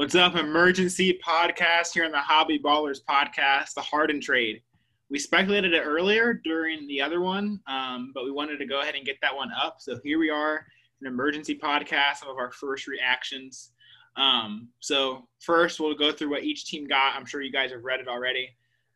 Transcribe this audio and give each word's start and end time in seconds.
What's 0.00 0.14
up, 0.14 0.34
emergency 0.34 1.20
podcast 1.22 1.92
here 1.92 2.06
on 2.06 2.10
the 2.10 2.16
Hobby 2.16 2.58
Ballers 2.58 3.00
podcast, 3.06 3.74
the 3.74 3.82
Harden 3.82 4.18
trade. 4.18 4.62
We 5.10 5.18
speculated 5.18 5.74
it 5.74 5.82
earlier 5.84 6.32
during 6.42 6.86
the 6.86 7.02
other 7.02 7.20
one, 7.20 7.60
um, 7.66 8.10
but 8.14 8.24
we 8.24 8.30
wanted 8.30 8.56
to 8.60 8.64
go 8.64 8.80
ahead 8.80 8.94
and 8.94 9.04
get 9.04 9.18
that 9.20 9.36
one 9.36 9.50
up. 9.62 9.76
So 9.78 10.00
here 10.02 10.18
we 10.18 10.30
are, 10.30 10.64
an 11.02 11.06
emergency 11.06 11.54
podcast, 11.54 12.16
some 12.16 12.30
of 12.30 12.38
our 12.38 12.50
first 12.50 12.86
reactions. 12.86 13.72
Um, 14.16 14.68
so 14.80 15.28
first, 15.38 15.80
we'll 15.80 15.92
go 15.94 16.12
through 16.12 16.30
what 16.30 16.44
each 16.44 16.64
team 16.64 16.88
got. 16.88 17.14
I'm 17.14 17.26
sure 17.26 17.42
you 17.42 17.52
guys 17.52 17.70
have 17.70 17.84
read 17.84 18.00
it 18.00 18.08
already, 18.08 18.48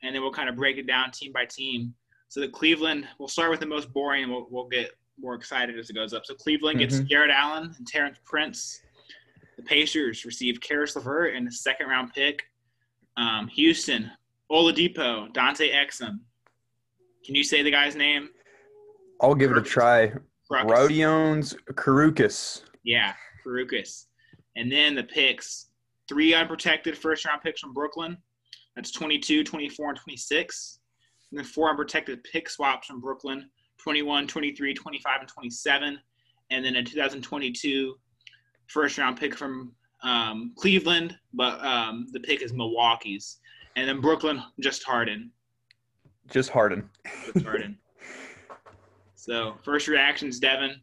and 0.03 0.15
then 0.15 0.23
we'll 0.23 0.33
kind 0.33 0.49
of 0.49 0.57
break 0.57 0.79
it 0.79 0.87
down 0.87 1.11
team 1.11 1.33
by 1.33 1.45
team. 1.45 1.93
So 2.31 2.41
the 2.41 2.49
Cleveland, 2.49 3.07
we'll 3.19 3.29
start 3.29 3.51
with 3.51 3.61
the 3.61 3.67
most 3.67 3.93
boring, 3.93 4.23
and 4.23 4.33
we'll, 4.33 4.47
we'll 4.49 4.69
get 4.69 4.93
more 5.21 5.35
excited 5.35 5.79
as 5.79 5.91
it 5.91 5.93
goes 5.93 6.15
up. 6.15 6.25
So 6.25 6.33
Cleveland 6.35 6.79
gets 6.79 6.95
Mhm. 6.97 7.09
Jarrett 7.09 7.31
Allen 7.31 7.75
and 7.77 7.87
Terrence 7.87 8.17
Prince. 8.25 8.81
The 9.65 9.69
Pacers 9.71 10.27
receive 10.27 10.61
Caris 10.61 10.95
LeVert 10.95 11.35
and 11.35 11.49
a 11.49 11.51
second 11.51 11.89
round 11.89 12.13
pick. 12.13 12.43
Um, 13.17 13.49
Houston, 13.49 14.11
Oladipo, 14.53 15.33
Dante 15.33 15.71
Exum. 15.71 16.19
Can 17.25 17.35
you 17.35 17.43
say 17.43 17.63
the 17.63 17.71
guy's 17.71 17.97
name? 17.97 18.29
I'll 19.23 19.35
give 19.35 19.51
it 19.51 19.57
a 19.57 19.63
try. 19.63 20.13
Rodion's 20.51 21.55
Karukas. 21.73 22.63
Yeah, 22.83 23.15
Farukas. 23.45 24.07
And 24.57 24.71
then 24.71 24.95
the 24.95 25.05
picks 25.05 25.71
three 26.09 26.35
unprotected 26.35 26.99
first 26.99 27.25
round 27.25 27.41
picks 27.41 27.61
from 27.61 27.73
Brooklyn. 27.73 28.19
That's 28.77 28.91
22, 28.91 29.45
24, 29.45 29.89
and 29.91 29.99
26. 29.99 30.81
And 31.31 31.39
then 31.39 31.47
four 31.47 31.71
unprotected 31.71 32.23
pick 32.25 32.51
swaps 32.51 32.87
from 32.87 33.01
Brooklyn 33.01 33.49
21, 33.79 34.27
23, 34.27 34.75
25, 34.75 35.21
and 35.21 35.29
27. 35.29 35.99
And 36.51 36.65
then 36.65 36.77
a 36.77 36.83
2022 36.83 37.97
first 38.67 38.99
round 38.99 39.19
pick 39.19 39.35
from 39.37 39.73
um, 40.03 40.53
Cleveland, 40.57 41.17
but 41.33 41.65
um, 41.65 42.07
the 42.13 42.21
pick 42.21 42.43
is 42.43 42.53
Milwaukee's. 42.53 43.39
And 43.77 43.89
then 43.89 44.01
Brooklyn, 44.01 44.43
just 44.61 44.85
Harden. 44.85 45.31
Just 46.31 46.51
Harden. 46.51 46.89
Just 47.33 47.45
Harden. 47.45 47.77
so, 49.15 49.57
first 49.65 49.89
reactions, 49.89 50.39
Devin. 50.39 50.81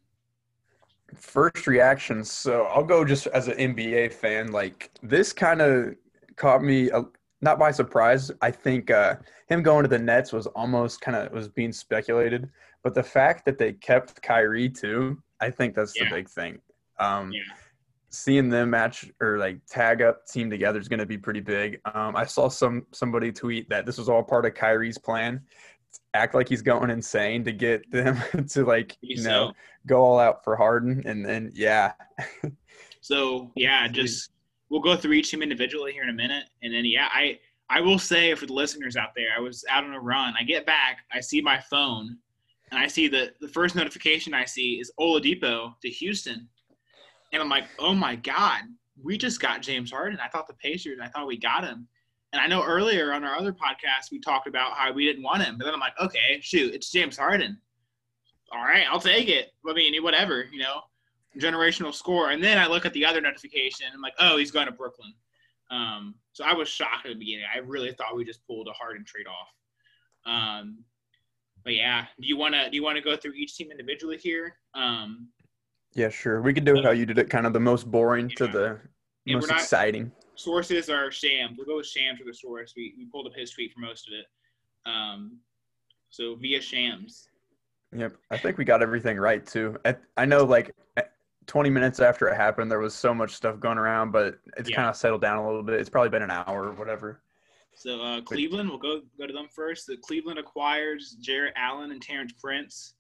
First 1.16 1.68
reactions. 1.68 2.32
So 2.32 2.64
I'll 2.64 2.84
go 2.84 3.04
just 3.04 3.28
as 3.28 3.48
an 3.48 3.58
NBA 3.58 4.14
fan. 4.14 4.52
Like 4.52 4.92
this 5.04 5.34
kind 5.34 5.62
of 5.62 5.96
caught 6.38 6.64
me 6.64 6.90
uh, 6.92 7.04
not 7.42 7.60
by 7.60 7.72
surprise. 7.72 8.32
I 8.42 8.52
think 8.52 8.92
uh, 8.92 9.16
him 9.50 9.62
going 9.62 9.84
to 9.84 9.90
the 9.90 10.00
Nets 10.00 10.32
was 10.32 10.48
almost 10.48 11.02
kind 11.02 11.18
of 11.18 11.32
was 11.34 11.48
being 11.50 11.74
speculated, 11.74 12.50
but 12.84 12.94
the 12.94 13.04
fact 13.04 13.46
that 13.46 13.58
they 13.58 13.74
kept 13.74 14.22
Kyrie 14.22 14.70
too, 14.70 15.22
I 15.42 15.50
think 15.50 15.76
that's 15.76 15.96
Yeah. 15.98 16.06
the 16.06 16.16
big 16.16 16.30
thing. 16.30 16.60
Um, 17.00 17.32
Yeah. 17.34 17.42
Seeing 18.14 18.50
them 18.50 18.70
match 18.72 19.10
or 19.22 19.38
like 19.38 19.66
tag 19.68 20.02
up 20.02 20.28
team 20.28 20.50
together 20.50 20.80
is 20.80 20.88
going 20.90 21.00
to 21.00 21.06
be 21.06 21.18
pretty 21.18 21.40
big. 21.40 21.80
Um, 21.94 22.16
I 22.16 22.26
saw 22.26 22.50
some 22.50 22.86
somebody 22.92 23.32
tweet 23.32 23.70
that 23.70 23.86
this 23.86 23.98
was 23.98 24.10
all 24.10 24.22
part 24.22 24.46
of 24.46 24.54
Kyrie's 24.54 24.98
plan. 24.98 25.42
Act 26.14 26.36
like 26.36 26.50
he's 26.50 26.62
going 26.62 26.90
insane 26.90 27.44
to 27.46 27.52
get 27.54 27.90
them 27.90 28.18
to 28.50 28.66
like 28.66 28.98
you 29.02 29.18
So- 29.18 29.30
know 29.30 29.52
go 29.88 30.04
all 30.04 30.20
out 30.20 30.44
for 30.44 30.56
Harden, 30.56 31.02
and 31.06 31.26
then 31.26 31.52
yeah, 31.56 31.94
So 33.02 33.52
yeah, 33.56 33.88
just 33.88 34.32
we'll 34.70 34.82
go 34.82 34.96
through 34.96 35.14
each 35.14 35.32
team 35.32 35.42
individually 35.42 35.92
here 35.92 36.04
in 36.04 36.10
a 36.10 36.14
minute, 36.14 36.46
and 36.62 36.74
then 36.74 36.86
yeah, 36.86 37.08
I 37.12 37.40
I 37.70 37.82
will 37.82 38.00
say 38.00 38.36
for 38.36 38.46
the 38.46 38.54
listeners 38.54 38.96
out 38.96 39.10
there, 39.16 39.30
I 39.36 39.40
was 39.40 39.64
out 39.70 39.84
on 39.84 39.94
a 39.94 40.00
run. 40.00 40.34
I 40.40 40.44
get 40.44 40.66
back, 40.66 41.00
I 41.14 41.20
see 41.22 41.42
my 41.42 41.60
phone, 41.70 42.18
and 42.72 42.80
I 42.80 42.88
see 42.88 43.08
the 43.08 43.32
the 43.42 43.48
first 43.48 43.76
notification 43.76 44.34
I 44.34 44.46
see 44.46 44.80
is 44.80 44.92
Oladipo 45.00 45.74
to 45.82 45.90
Houston, 45.90 46.48
and 47.32 47.42
I'm 47.42 47.50
like, 47.50 47.66
oh 47.80 47.94
my 47.94 48.16
god, 48.16 48.62
we 49.02 49.18
just 49.18 49.40
got 49.40 49.62
James 49.62 49.92
Harden. 49.92 50.20
I 50.24 50.28
thought 50.28 50.48
the 50.48 50.54
Pacers, 50.56 51.00
I 51.02 51.08
thought 51.08 51.28
we 51.28 51.38
got 51.38 51.64
him. 51.64 51.88
And 52.34 52.42
I 52.42 52.48
know 52.48 52.64
earlier 52.64 53.14
on 53.14 53.24
our 53.24 53.36
other 53.36 53.52
podcast 53.52 54.12
we 54.12 54.20
talked 54.20 54.48
about 54.48 54.74
how 54.74 54.92
we 54.94 55.06
didn't 55.06 55.24
want 55.24 55.44
him, 55.44 55.58
but 55.58 55.66
then 55.66 55.74
I'm 55.74 55.80
like, 55.80 56.00
okay, 56.00 56.40
shoot, 56.42 56.74
it's 56.74 56.92
James 56.92 57.18
Harden. 57.18 57.60
All 58.54 58.64
right, 58.64 58.86
I'll 58.90 59.00
take 59.00 59.28
it. 59.28 59.52
I 59.68 59.74
mean, 59.74 60.02
whatever, 60.04 60.46
you 60.52 60.60
know 60.60 60.82
generational 61.40 61.94
score. 61.94 62.32
And 62.32 62.44
then 62.44 62.58
I 62.58 62.68
look 62.68 62.86
at 62.86 62.94
the 62.94 63.06
other 63.06 63.22
notification. 63.22 63.88
I'm 63.94 64.02
like, 64.02 64.16
oh, 64.20 64.38
he's 64.38 64.52
going 64.52 64.66
to 64.66 64.72
Brooklyn. 64.72 65.14
Um, 65.70 66.16
so 66.34 66.44
I 66.44 66.54
was 66.54 66.68
shocked 66.68 67.06
at 67.06 67.14
the 67.14 67.20
beginning. 67.20 67.46
I 67.54 67.60
really 67.60 67.94
thought 67.94 68.16
we 68.16 68.26
just 68.26 68.46
pulled 68.46 68.68
a 68.68 68.74
Harden 68.74 69.06
trade 69.06 69.28
off. 69.28 69.50
Um, 70.26 70.84
but 71.64 71.76
yeah, 71.76 72.06
do 72.20 72.28
you 72.28 72.38
want 72.38 72.54
to 72.56 72.70
do 72.70 72.76
you 72.76 72.84
want 72.84 72.98
to 72.98 73.04
go 73.04 73.16
through 73.16 73.34
each 73.34 73.56
team 73.56 73.72
individually 73.72 74.18
here? 74.18 74.58
Um, 74.74 75.28
yeah, 75.94 76.10
sure. 76.10 76.42
We 76.42 76.54
could 76.54 76.66
do 76.66 76.78
it 76.78 76.86
how 76.86 76.92
you 76.92 77.06
did 77.06 77.18
it, 77.18 77.30
kind 77.30 77.46
of 77.46 77.54
the 77.54 77.60
most 77.60 77.90
boring 77.90 78.30
to 78.38 78.48
the 78.48 78.80
most 79.28 79.50
not- 79.50 79.60
exciting. 79.60 80.12
sources 80.36 80.90
are 80.90 81.12
Shams. 81.12 81.58
We'll 81.58 81.68
go 81.68 81.78
with 81.78 81.88
Shams 81.88 82.20
for 82.20 82.26
the 82.26 82.34
source. 82.34 82.74
We, 82.76 82.94
we 82.98 83.06
pulled 83.06 83.28
up 83.28 83.34
his 83.36 83.52
tweet 83.52 83.74
for 83.74 83.80
most 83.80 84.08
of 84.08 84.14
it. 84.14 84.26
Um, 84.86 85.38
so 86.10 86.36
via 86.36 86.62
Shams. 86.62 87.28
Yep, 87.96 88.14
I 88.32 88.38
think 88.38 88.58
we 88.58 88.64
got 88.66 88.82
everything 88.82 89.18
right 89.18 89.46
too. 89.46 89.78
At, 89.86 90.02
I 90.18 90.26
know, 90.26 90.46
like, 90.46 90.74
20 91.48 91.70
minutes 91.70 92.00
after 92.00 92.28
it 92.30 92.36
happened, 92.38 92.72
there 92.72 92.80
was 92.80 92.94
so 92.94 93.14
much 93.14 93.32
stuff 93.34 93.60
going 93.60 93.78
around, 93.78 94.12
but 94.12 94.40
it's 94.58 94.70
Yeah. 94.70 94.76
kind 94.78 94.90
of 94.90 94.96
settled 94.96 95.22
down 95.22 95.38
a 95.40 95.46
little 95.46 95.64
bit. 95.64 95.80
It's 95.80 95.90
probably 95.90 96.10
been 96.10 96.22
an 96.22 96.32
hour 96.32 96.68
or 96.70 96.72
whatever. 96.74 97.22
So 97.76 98.00
uh, 98.02 98.22
Cleveland, 98.22 98.70
we'll 98.70 98.78
go 98.78 99.02
go 99.18 99.26
to 99.28 99.34
them 99.34 99.48
first. 99.54 99.88
The 99.88 99.98
Cleveland 99.98 100.40
acquires 100.40 101.18
Jarrett 101.20 101.54
Allen 101.58 101.92
and 101.92 102.02
Terrence 102.02 102.32
Prince, 102.34 102.94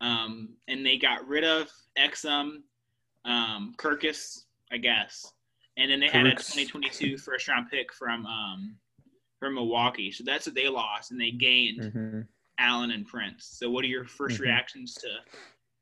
um, 0.00 0.50
and 0.68 0.84
they 0.84 0.96
got 0.98 1.26
rid 1.26 1.44
of 1.44 1.68
Exum, 1.98 2.62
um, 3.24 3.74
Kirkus, 3.78 4.44
I 4.72 4.76
guess, 4.78 5.32
and 5.76 5.90
then 5.90 6.00
they 6.00 6.08
had 6.08 6.26
a 6.26 6.30
Kirkus. 6.34 6.52
2022 6.52 7.18
first 7.18 7.48
round 7.48 7.70
pick 7.70 7.92
from 7.92 8.26
um, 8.26 8.76
from 9.40 9.54
Milwaukee. 9.54 10.10
So 10.10 10.24
that's 10.24 10.46
what 10.46 10.54
they 10.54 10.68
lost, 10.68 11.10
and 11.10 11.20
they 11.20 11.30
gained 11.30 11.92
hmm 11.92 12.20
Allen 12.58 12.92
and 12.92 13.06
Prince. 13.06 13.46
So 13.58 13.68
what 13.70 13.84
are 13.84 13.88
your 13.88 14.04
1st 14.04 14.38
Mhm. 14.38 14.40
reactions 14.40 14.94
to? 14.94 15.08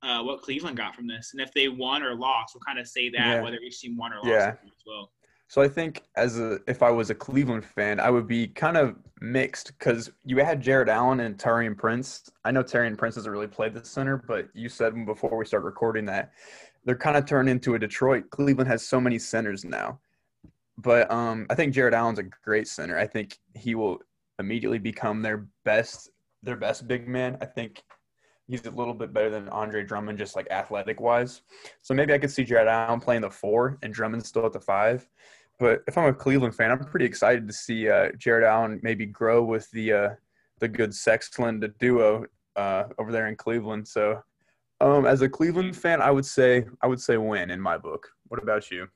Uh, 0.05 0.21
what 0.21 0.43
Cleveland 0.43 0.77
got 0.77 0.97
from 0.97 1.07
this, 1.07 1.31
and 1.33 1.41
if 1.41 1.53
they 1.55 1.69
won 1.69 2.03
or 2.03 2.13
lost, 2.17 2.57
we'll 2.57 2.61
kind 2.67 2.81
of 2.81 2.89
say 2.89 3.09
that 3.11 3.37
Yeah. 3.37 3.41
whether 3.41 3.59
each 3.59 3.79
team 3.81 3.97
won 3.97 4.13
or 4.13 4.17
lost 4.17 4.27
Yeah. 4.29 4.49
as 4.65 4.83
well. 4.85 5.13
So 5.53 5.61
I 5.61 5.69
think 5.69 6.05
as 6.17 6.39
a 6.39 6.61
if 6.67 6.83
I 6.83 6.91
was 6.91 7.11
a 7.11 7.15
Cleveland 7.15 7.67
fan, 7.67 8.01
I 8.01 8.09
would 8.09 8.27
be 8.27 8.47
kind 8.47 8.79
of 8.79 8.97
mixed 9.21 9.79
because 9.79 10.11
you 10.25 10.39
had 10.39 10.63
Jarrett 10.63 10.89
Allen 10.89 11.21
and 11.21 11.37
Taurean 11.37 11.77
Prince. 11.77 12.31
I 12.43 12.53
know 12.53 12.63
Taurean 12.63 12.97
Prince 12.97 13.17
doesn't 13.17 13.31
really 13.31 13.49
play 13.49 13.69
the 13.69 13.85
center, 13.85 14.17
but 14.17 14.49
you 14.55 14.71
said 14.71 14.95
before 15.05 15.37
we 15.37 15.45
start 15.45 15.65
recording 15.65 16.07
that 16.07 16.33
they're 16.87 16.97
kind 16.97 17.19
of 17.19 17.27
turned 17.27 17.51
into 17.51 17.75
a 17.75 17.79
Detroit. 17.79 18.31
Cleveland 18.31 18.67
has 18.71 18.89
so 18.89 18.99
many 18.99 19.19
centers 19.19 19.63
now, 19.63 20.01
but 20.79 21.11
um, 21.11 21.47
I 21.51 21.55
think 21.55 21.75
Jarrett 21.75 21.93
Allen's 21.93 22.19
a 22.19 22.23
great 22.23 22.67
center. 22.67 22.99
I 22.99 23.07
think 23.07 23.37
he 23.55 23.75
will 23.75 23.99
immediately 24.39 24.79
become 24.79 25.21
their 25.21 25.49
best 25.67 26.09
their 26.43 26.57
best 26.57 26.89
big 26.89 27.07
man. 27.07 27.37
I 27.43 27.45
think 27.45 27.83
he's 28.49 28.65
a 28.67 28.71
little 28.71 28.95
bit 28.95 29.13
better 29.13 29.31
than 29.31 29.49
Andre 29.51 29.85
Drummond, 29.85 30.19
just 30.19 30.35
like 30.35 30.47
athletic 30.51 31.01
wise. 31.01 31.43
So 31.83 31.95
maybe 31.95 32.13
I 32.13 32.19
could 32.19 32.31
see 32.31 32.43
Jarrett 32.43 32.69
Allen 32.69 33.01
playing 33.01 33.21
the 33.21 33.31
four 33.31 33.79
and 33.83 33.93
Drummond 33.93 34.25
still 34.25 34.47
at 34.47 34.53
the 34.53 34.61
five. 34.61 35.09
But 35.63 35.85
if 35.87 35.97
I'm 35.97 36.07
a 36.09 36.13
Cleveland 36.13 36.57
fan, 36.57 36.73
I'm 36.73 36.81
pretty 36.81 37.05
excited 37.07 37.47
to 37.47 37.53
see 37.53 37.89
uh, 37.89 38.11
Jarrett 38.19 38.43
Allen 38.43 38.81
maybe 38.83 39.07
grow 39.07 39.45
with 39.45 39.71
the 39.71 39.93
uh, 39.93 40.09
the 40.59 40.67
good 40.67 40.91
Sexland 40.91 41.73
duo 41.79 42.27
uh, 42.57 42.85
over 42.99 43.13
there 43.13 43.29
in 43.29 43.37
Cleveland. 43.37 43.87
So, 43.87 44.21
um, 44.81 45.07
as 45.07 45.23
a 45.23 45.29
Cleveland 45.29 45.77
fan, 45.77 46.03
I 46.03 46.11
would 46.11 46.27
say 46.27 46.65
I 46.83 46.89
would 46.89 47.01
say 47.01 47.17
win 47.17 47.49
in 47.53 47.61
my 47.61 47.79
book. 47.79 48.09
What 48.27 48.43
about 48.43 48.73
you? 48.73 48.89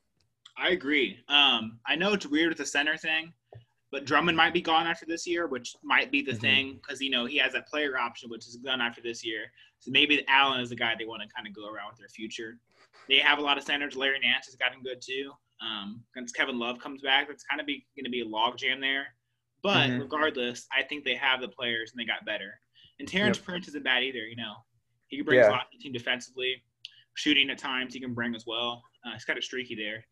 I 0.58 0.70
agree. 0.70 1.20
Um, 1.28 1.78
I 1.86 1.94
know 1.94 2.14
it's 2.14 2.26
weird 2.26 2.48
with 2.48 2.58
the 2.58 2.66
center 2.66 2.96
thing, 2.96 3.32
but 3.92 4.04
Drummond 4.04 4.36
might 4.36 4.52
be 4.52 4.60
gone 4.60 4.88
after 4.88 5.06
this 5.06 5.24
year, 5.24 5.46
which 5.46 5.76
might 5.84 6.10
be 6.10 6.20
the 6.20 6.32
Mhm. 6.32 6.40
thing 6.40 6.74
because 6.82 7.00
you 7.00 7.10
know 7.10 7.26
he 7.26 7.36
has 7.38 7.52
that 7.52 7.68
player 7.68 7.96
option, 7.96 8.28
which 8.28 8.44
is 8.48 8.56
gone 8.56 8.80
after 8.80 9.00
this 9.00 9.24
year. 9.24 9.52
So 9.78 9.92
maybe 9.92 10.26
Allen 10.26 10.60
is 10.60 10.70
the 10.70 10.74
guy 10.76 10.96
they 10.98 11.04
want 11.04 11.22
to 11.22 11.28
kind 11.28 11.46
of 11.46 11.54
go 11.54 11.68
around 11.68 11.90
with 11.90 11.98
their 12.00 12.08
future. 12.08 12.58
They 13.08 13.18
have 13.18 13.38
a 13.38 13.42
lot 13.42 13.56
of 13.56 13.62
centers. 13.62 13.94
Larry 13.94 14.18
Nance 14.18 14.46
has 14.46 14.56
gotten 14.56 14.82
good 14.82 15.00
too. 15.00 15.30
Um, 15.60 16.04
once 16.14 16.32
Kevin 16.32 16.58
Love 16.58 16.78
comes 16.78 17.02
back, 17.02 17.28
that's 17.28 17.44
kind 17.44 17.60
of 17.60 17.66
be 17.66 17.86
going 17.96 18.04
to 18.04 18.10
be 18.10 18.20
a 18.20 18.26
logjam 18.26 18.80
there. 18.80 19.06
But 19.62 19.88
Mhm. 19.90 20.00
regardless, 20.00 20.66
I 20.72 20.82
think 20.82 21.04
they 21.04 21.14
have 21.16 21.40
the 21.40 21.48
players 21.48 21.92
and 21.92 21.98
they 22.00 22.04
got 22.04 22.24
better. 22.24 22.60
And 22.98 23.08
Terrence 23.08 23.38
Yep. 23.38 23.44
Prince 23.46 23.68
isn't 23.68 23.82
bad 23.84 24.02
either. 24.04 24.26
You 24.26 24.36
know, 24.36 24.64
he 25.08 25.20
brings 25.22 25.44
Yeah. 25.44 25.50
a 25.50 25.52
lot 25.52 25.70
to 25.70 25.78
the 25.78 25.82
team 25.82 25.92
defensively, 25.92 26.62
shooting 27.14 27.50
at 27.50 27.58
times 27.58 27.94
he 27.94 28.00
can 28.00 28.14
bring 28.14 28.34
as 28.34 28.46
well. 28.46 28.84
Uh, 29.04 29.12
he's 29.12 29.24
kind 29.24 29.38
of 29.38 29.44
streaky 29.44 29.74
there 29.74 30.06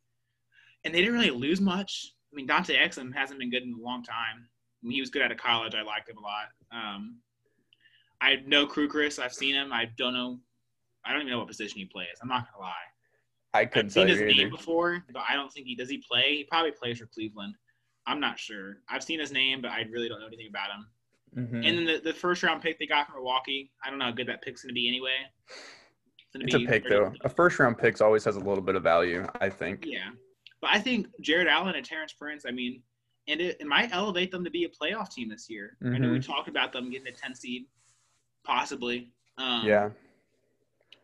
and 0.85 0.95
they 0.95 1.01
didn't 1.01 1.15
really 1.15 1.31
lose 1.31 1.61
much. 1.61 2.13
I 2.33 2.37
mean, 2.37 2.47
Dante 2.47 2.77
Exum 2.77 3.15
hasn't 3.15 3.39
been 3.39 3.51
good 3.51 3.63
in 3.63 3.75
a 3.75 3.79
long 3.83 4.03
time. 4.03 4.49
When 4.81 4.93
he 4.93 5.01
was 5.01 5.09
good 5.11 5.23
out 5.23 5.33
of 5.33 5.39
college, 5.39 5.75
I 5.75 5.83
liked 5.83 6.09
him 6.09 6.19
a 6.19 6.21
lot. 6.21 6.49
Um, 6.71 7.23
I 8.21 8.37
know 8.37 8.67
Krugeris. 8.67 9.19
I've 9.23 9.33
seen 9.33 9.55
him. 9.55 9.73
I 9.73 9.87
don't 9.97 10.13
know. 10.15 10.41
I 11.05 11.13
don't 11.13 11.23
even 11.23 11.31
know 11.31 11.39
what 11.39 11.49
position 11.49 11.79
he 11.79 11.87
plays. 11.87 12.19
I'm 12.23 12.29
not 12.29 12.47
gonna 12.47 12.59
lie. 12.63 12.75
I 13.55 13.65
couldn't 13.65 13.87
I've 13.87 13.93
seen 13.93 14.09
his 14.09 14.21
name 14.21 14.51
before, 14.51 15.05
but 15.13 15.23
I 15.29 15.35
don't 15.35 15.51
think 15.51 15.67
he 15.67 15.77
does. 15.77 15.89
He 15.89 15.99
play? 15.99 16.39
He 16.39 16.45
probably 16.45 16.73
plays 16.73 16.99
for 16.99 17.07
Cleveland. 17.07 17.55
I'm 18.07 18.21
not 18.21 18.39
sure. 18.39 18.79
I've 18.91 19.03
seen 19.03 19.21
his 19.21 19.33
name, 19.33 19.63
but 19.63 19.71
I 19.71 19.87
really 19.91 20.09
don't 20.09 20.21
know 20.21 20.27
anything 20.27 20.49
about 20.49 20.71
him. 20.71 20.87
Mhm. 21.37 21.67
And 21.67 21.79
then 21.79 21.85
the, 21.87 22.01
the 22.05 22.13
first 22.13 22.43
round 22.43 22.63
pick 22.63 22.79
they 22.79 22.87
got 22.87 23.07
from 23.07 23.17
Milwaukee. 23.17 23.73
I 23.85 23.91
don't 23.91 23.99
know 23.99 24.07
how 24.07 24.11
good 24.11 24.29
that 24.29 24.43
pick's 24.43 24.63
gonna 24.63 24.75
be 24.75 24.89
anyway. 24.89 25.17
gonna 26.33 26.45
It's 26.45 26.55
a 26.55 26.67
pick 26.67 26.89
though. 26.89 27.13
A 27.23 27.29
first 27.29 27.59
round 27.59 27.79
pick 27.79 28.01
always 28.01 28.25
has 28.25 28.37
a 28.37 28.41
little 28.41 28.63
bit 28.63 28.75
of 28.75 28.83
value, 28.83 29.27
I 29.41 29.49
think. 29.49 29.85
Yeah. 29.87 30.11
But 30.61 30.71
I 30.73 30.79
think 30.79 31.09
Jarrett 31.21 31.49
Allen 31.49 31.75
and 31.77 31.85
Terrence 31.85 32.13
Prince. 32.13 32.45
I 32.47 32.51
mean, 32.51 32.83
and 33.29 33.41
it, 33.41 33.57
it 33.61 33.67
might 33.67 33.93
elevate 33.93 34.31
them 34.31 34.45
to 34.45 34.51
be 34.51 34.65
a 34.65 34.69
playoff 34.69 35.11
team 35.11 35.29
this 35.29 35.49
year. 35.49 35.77
Mm-hmm. 35.83 35.95
I 35.95 35.99
know 35.99 36.11
we 36.11 36.19
mm-hmm. 36.19 36.33
talked 36.33 36.49
about 36.49 36.73
them 36.73 36.91
getting 36.91 37.09
a 37.09 37.13
10 37.13 37.35
seed, 37.35 37.67
possibly. 38.45 39.11
Um, 39.39 39.67
yeah. 39.67 39.91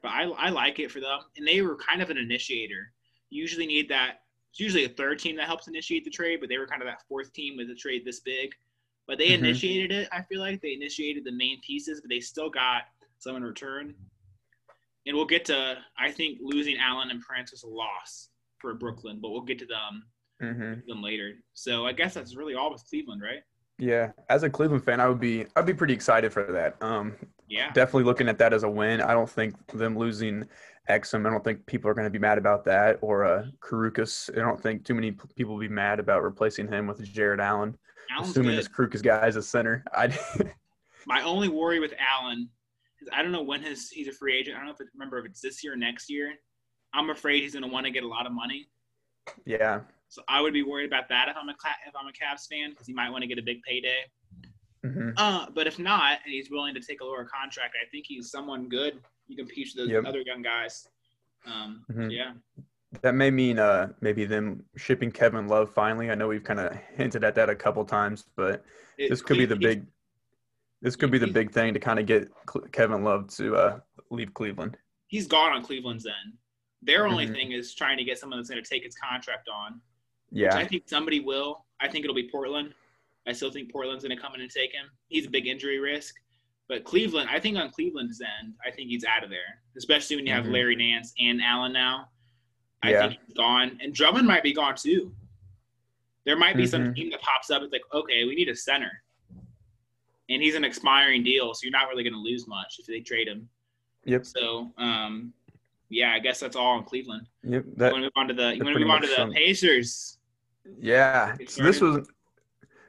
But 0.02 0.08
I, 0.08 0.22
I 0.24 0.48
like 0.50 0.78
it 0.78 0.90
for 0.90 1.00
them, 1.00 1.20
and 1.36 1.46
they 1.46 1.60
were 1.62 1.76
kind 1.76 2.00
of 2.00 2.10
an 2.10 2.16
initiator. 2.16 2.92
You 3.28 3.42
usually 3.42 3.66
need 3.66 3.88
that. 3.90 4.22
It's 4.50 4.60
usually 4.60 4.84
a 4.84 4.88
third 4.88 5.18
team 5.18 5.36
that 5.36 5.46
helps 5.46 5.68
initiate 5.68 6.04
the 6.04 6.10
trade, 6.10 6.38
but 6.40 6.48
they 6.48 6.58
were 6.58 6.66
kind 6.66 6.82
of 6.82 6.88
that 6.88 7.02
fourth 7.08 7.32
team 7.32 7.56
with 7.56 7.70
a 7.70 7.74
trade 7.74 8.04
this 8.04 8.20
big. 8.20 8.52
But 9.06 9.18
they 9.18 9.28
mm-hmm. 9.28 9.44
initiated 9.44 9.92
it. 9.92 10.08
I 10.12 10.22
feel 10.22 10.40
like 10.40 10.60
they 10.60 10.72
initiated 10.72 11.24
the 11.24 11.32
main 11.32 11.60
pieces, 11.60 12.00
but 12.00 12.10
they 12.10 12.20
still 12.20 12.50
got 12.50 12.82
some 13.18 13.36
in 13.36 13.44
return. 13.44 13.94
And 15.06 15.16
we'll 15.16 15.26
get 15.26 15.44
to. 15.46 15.78
I 15.98 16.10
think 16.10 16.38
losing 16.42 16.76
Allen 16.78 17.10
and 17.10 17.20
Prince 17.20 17.52
was 17.52 17.62
a 17.62 17.68
loss 17.68 18.28
for 18.58 18.74
Brooklyn, 18.74 19.18
but 19.20 19.30
we'll 19.30 19.42
get 19.42 19.58
to 19.60 19.66
them 19.66 20.04
mm-hmm. 20.42 20.80
them 20.86 21.02
later. 21.02 21.34
So 21.54 21.86
I 21.86 21.92
guess 21.92 22.14
that's 22.14 22.36
really 22.36 22.54
all 22.54 22.72
with 22.72 22.84
Cleveland, 22.88 23.22
right? 23.22 23.42
Yeah, 23.80 24.12
as 24.28 24.42
a 24.42 24.50
Cleveland 24.50 24.84
fan, 24.84 25.00
I 25.00 25.08
would 25.08 25.20
be 25.20 25.46
I'd 25.56 25.66
be 25.66 25.74
pretty 25.74 25.94
excited 25.94 26.32
for 26.32 26.44
that. 26.52 26.76
Um, 26.82 27.16
yeah, 27.48 27.72
definitely 27.72 28.04
looking 28.04 28.28
at 28.28 28.38
that 28.38 28.52
as 28.52 28.62
a 28.62 28.70
win. 28.70 29.00
I 29.00 29.12
don't 29.12 29.28
think 29.28 29.54
them 29.72 29.96
losing 29.96 30.46
Exum. 30.88 31.26
I 31.26 31.30
don't 31.30 31.42
think 31.42 31.64
people 31.66 31.90
are 31.90 31.94
going 31.94 32.04
to 32.04 32.10
be 32.10 32.18
mad 32.18 32.38
about 32.38 32.64
that. 32.66 32.98
Or 33.00 33.24
uh, 33.24 33.46
Querukis. 33.60 34.30
I 34.36 34.40
don't 34.40 34.60
think 34.62 34.84
too 34.84 34.94
many 34.94 35.12
people 35.34 35.54
will 35.54 35.60
be 35.60 35.68
mad 35.68 35.98
about 35.98 36.22
replacing 36.22 36.68
him 36.68 36.86
with 36.86 37.02
Jarrett 37.02 37.40
Allen. 37.40 37.76
Allen's 38.10 38.30
assuming 38.30 38.50
good. 38.50 38.58
this 38.58 38.68
Querukis 38.68 39.02
guy 39.02 39.26
is 39.26 39.36
a 39.36 39.42
center. 39.42 39.82
I. 39.94 40.16
My 41.06 41.22
only 41.22 41.48
worry 41.48 41.80
with 41.80 41.94
Allen 41.98 42.50
is 43.00 43.08
I 43.12 43.22
don't 43.22 43.32
know 43.32 43.42
when 43.42 43.62
his 43.62 43.88
he's 43.88 44.08
a 44.08 44.12
free 44.12 44.36
agent. 44.36 44.56
I 44.56 44.58
don't 44.60 44.66
know 44.66 44.74
if 44.78 44.86
remember 44.94 45.18
if 45.18 45.24
it's 45.24 45.40
this 45.40 45.64
year 45.64 45.72
or 45.72 45.76
next 45.76 46.10
year. 46.10 46.32
I'm 46.92 47.08
afraid 47.10 47.42
he's 47.42 47.54
going 47.54 47.62
to 47.62 47.70
want 47.70 47.86
to 47.86 47.92
get 47.92 48.02
a 48.02 48.08
lot 48.08 48.26
of 48.26 48.32
money. 48.32 48.68
Yeah. 49.46 49.80
So 50.10 50.22
I 50.28 50.40
would 50.40 50.52
be 50.52 50.64
worried 50.64 50.86
about 50.86 51.08
that 51.08 51.28
if 51.28 51.36
I'm 51.36 51.48
a 51.48 51.54
if 51.86 51.94
I'm 51.98 52.08
a 52.08 52.10
Cavs 52.10 52.48
fan 52.48 52.70
because 52.70 52.86
he 52.86 52.92
might 52.92 53.10
want 53.10 53.22
to 53.22 53.28
get 53.28 53.38
a 53.38 53.42
big 53.42 53.62
payday. 53.62 54.00
Mm-hmm. 54.84 55.10
Uh, 55.16 55.46
but 55.54 55.66
if 55.66 55.78
not, 55.78 56.18
and 56.24 56.32
he's 56.32 56.50
willing 56.50 56.74
to 56.74 56.80
take 56.80 57.00
a 57.00 57.04
lower 57.04 57.24
contract, 57.24 57.76
I 57.80 57.88
think 57.90 58.06
he's 58.08 58.30
someone 58.30 58.68
good. 58.68 59.00
You 59.28 59.36
can 59.36 59.46
teach 59.46 59.74
those 59.74 59.88
yep. 59.88 60.04
other 60.04 60.20
young 60.20 60.42
guys. 60.42 60.88
Um, 61.46 61.84
mm-hmm. 61.90 62.10
Yeah. 62.10 62.32
That 63.02 63.14
may 63.14 63.30
mean 63.30 63.60
uh, 63.60 63.92
maybe 64.00 64.24
them 64.24 64.64
shipping 64.76 65.12
Kevin 65.12 65.46
Love 65.46 65.72
finally. 65.72 66.10
I 66.10 66.16
know 66.16 66.26
we've 66.26 66.42
kind 66.42 66.58
of 66.58 66.76
hinted 66.96 67.22
at 67.22 67.36
that 67.36 67.48
a 67.48 67.54
couple 67.54 67.84
times, 67.84 68.24
but 68.34 68.64
it, 68.98 69.10
this 69.10 69.22
could 69.22 69.38
be 69.38 69.46
the 69.46 69.56
big. 69.56 69.86
This 70.82 70.96
could 70.96 71.10
be 71.10 71.18
the 71.18 71.26
big 71.26 71.52
thing 71.52 71.74
to 71.74 71.78
kind 71.78 72.00
of 72.00 72.06
get 72.06 72.28
Kevin 72.72 73.04
Love 73.04 73.28
to 73.36 73.54
uh, 73.54 73.80
leave 74.10 74.34
Cleveland. 74.34 74.76
He's 75.06 75.28
gone 75.28 75.52
on 75.52 75.62
Cleveland's 75.62 76.06
end. 76.06 76.34
Their 76.82 77.06
only 77.06 77.26
mm-hmm. 77.26 77.34
thing 77.34 77.52
is 77.52 77.74
trying 77.74 77.98
to 77.98 78.04
get 78.04 78.18
someone 78.18 78.38
that's 78.38 78.48
going 78.48 78.62
to 78.62 78.68
take 78.68 78.84
his 78.84 78.96
contract 78.96 79.48
on. 79.48 79.80
Yeah. 80.30 80.56
I 80.56 80.66
think 80.66 80.84
somebody 80.86 81.20
will. 81.20 81.64
I 81.80 81.88
think 81.88 82.04
it'll 82.04 82.14
be 82.14 82.28
Portland. 82.30 82.74
I 83.26 83.32
still 83.32 83.50
think 83.50 83.70
Portland's 83.70 84.04
going 84.04 84.16
to 84.16 84.22
come 84.22 84.34
in 84.34 84.40
and 84.40 84.50
take 84.50 84.72
him. 84.72 84.86
He's 85.08 85.26
a 85.26 85.30
big 85.30 85.46
injury 85.46 85.78
risk. 85.78 86.14
But 86.68 86.84
Cleveland, 86.84 87.28
I 87.30 87.40
think 87.40 87.56
on 87.56 87.70
Cleveland's 87.70 88.20
end, 88.20 88.54
I 88.64 88.70
think 88.70 88.90
he's 88.90 89.04
out 89.04 89.24
of 89.24 89.30
there, 89.30 89.60
especially 89.76 90.16
when 90.16 90.26
you 90.26 90.32
have 90.32 90.44
mm-hmm. 90.44 90.52
Larry 90.52 90.76
Nance 90.76 91.12
and 91.18 91.40
Allen 91.42 91.72
now. 91.72 92.08
I 92.82 92.92
yeah. 92.92 93.08
think 93.08 93.20
he's 93.26 93.36
gone. 93.36 93.78
And 93.82 93.92
Drummond 93.92 94.26
might 94.26 94.42
be 94.42 94.52
gone 94.52 94.76
too. 94.76 95.12
There 96.24 96.36
might 96.36 96.56
be 96.56 96.62
mm-hmm. 96.62 96.70
some 96.70 96.94
team 96.94 97.10
that 97.10 97.20
pops 97.22 97.50
up. 97.50 97.62
It's 97.62 97.72
like, 97.72 97.82
okay, 97.92 98.24
we 98.24 98.34
need 98.36 98.48
a 98.48 98.54
center. 98.54 98.90
And 100.28 100.40
he's 100.40 100.54
an 100.54 100.62
expiring 100.62 101.24
deal, 101.24 101.52
so 101.54 101.60
you're 101.64 101.72
not 101.72 101.88
really 101.88 102.04
going 102.04 102.14
to 102.14 102.20
lose 102.20 102.46
much 102.46 102.76
if 102.78 102.86
they 102.86 103.00
trade 103.00 103.26
him. 103.26 103.48
Yep. 104.04 104.26
So, 104.26 104.70
um, 104.78 105.32
yeah, 105.88 106.12
I 106.12 106.20
guess 106.20 106.38
that's 106.38 106.54
all 106.54 106.76
on 106.76 106.84
Cleveland. 106.84 107.26
Yep. 107.42 107.64
That, 107.78 107.86
you 107.86 107.92
want 107.92 107.94
to 107.94 108.00
move 108.02 108.12
on 108.14 108.28
to 108.28 108.34
the 108.34 108.56
you 108.56 108.64
want 108.64 108.74
to 108.76 108.80
move 108.80 108.90
on 108.90 109.02
to 109.02 109.08
the 109.08 109.32
Pacers. 109.34 110.18
Yeah. 110.78 111.34
So 111.46 111.62
this 111.62 111.80
was 111.80 112.08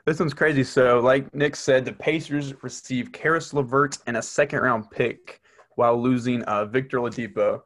this 0.05 0.19
one's 0.19 0.33
crazy. 0.33 0.63
So, 0.63 0.99
like 0.99 1.33
Nick 1.33 1.55
said, 1.55 1.85
the 1.85 1.93
Pacers 1.93 2.53
received 2.63 3.13
Caris 3.13 3.53
LeVert 3.53 3.97
and 4.07 4.17
a 4.17 4.21
second 4.21 4.59
round 4.59 4.89
pick 4.89 5.41
while 5.75 6.01
losing 6.01 6.43
uh, 6.43 6.65
Victor 6.65 6.99
Oladipo. 6.99 7.61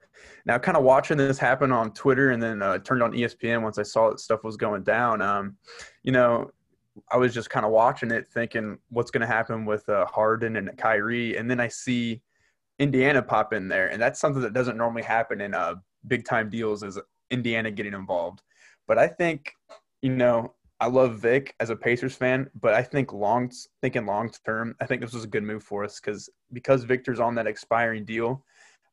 Now, 0.45 0.57
kind 0.57 0.77
of 0.77 0.83
watching 0.83 1.17
this 1.17 1.39
happen 1.39 1.71
on 1.71 1.91
Twitter 1.93 2.31
and 2.31 2.41
then 2.41 2.61
uh, 2.61 2.77
turned 2.79 3.01
on 3.01 3.13
ESPN 3.13 3.61
once 3.61 3.77
I 3.77 3.83
saw 3.83 4.09
that 4.09 4.19
stuff 4.19 4.43
was 4.43 4.57
going 4.57 4.83
down. 4.83 5.21
Um, 5.21 5.57
you 6.03 6.11
know, 6.11 6.51
I 7.11 7.17
was 7.17 7.33
just 7.33 7.49
kind 7.49 7.65
of 7.65 7.71
watching 7.71 8.11
it, 8.11 8.27
thinking 8.27 8.77
what's 8.89 9.11
going 9.11 9.21
to 9.21 9.27
happen 9.27 9.65
with 9.65 9.87
uh, 9.89 10.05
Harden 10.05 10.55
and 10.57 10.77
Kyrie, 10.77 11.37
and 11.37 11.49
then 11.49 11.59
I 11.59 11.67
see 11.67 12.21
Indiana 12.79 13.21
pop 13.21 13.53
in 13.53 13.67
there, 13.67 13.87
and 13.87 14.01
that's 14.01 14.19
something 14.19 14.41
that 14.41 14.53
doesn't 14.53 14.77
normally 14.77 15.03
happen 15.03 15.41
in 15.41 15.53
uh, 15.53 15.75
big 16.07 16.25
time 16.25 16.49
deals. 16.49 16.83
Is 16.83 16.99
Indiana 17.31 17.71
getting 17.71 17.93
involved? 17.93 18.41
But 18.87 18.97
I 18.97 19.07
think 19.07 19.53
you 20.05 20.15
know 20.15 20.53
I 20.79 20.87
love 20.87 21.17
Vic 21.19 21.55
as 21.59 21.71
a 21.71 21.75
Pacers 21.75 22.15
fan, 22.15 22.47
but 22.61 22.75
I 22.75 22.83
think 22.83 23.11
long 23.11 23.49
thinking 23.81 24.05
long 24.05 24.29
term, 24.45 24.75
I 24.79 24.85
think 24.85 25.01
this 25.01 25.13
was 25.13 25.23
a 25.23 25.27
good 25.27 25.41
move 25.41 25.63
for 25.63 25.83
us 25.83 25.99
because 25.99 26.29
because 26.53 26.83
Victor's 26.83 27.19
on 27.19 27.33
that 27.35 27.47
expiring 27.47 28.05
deal, 28.05 28.45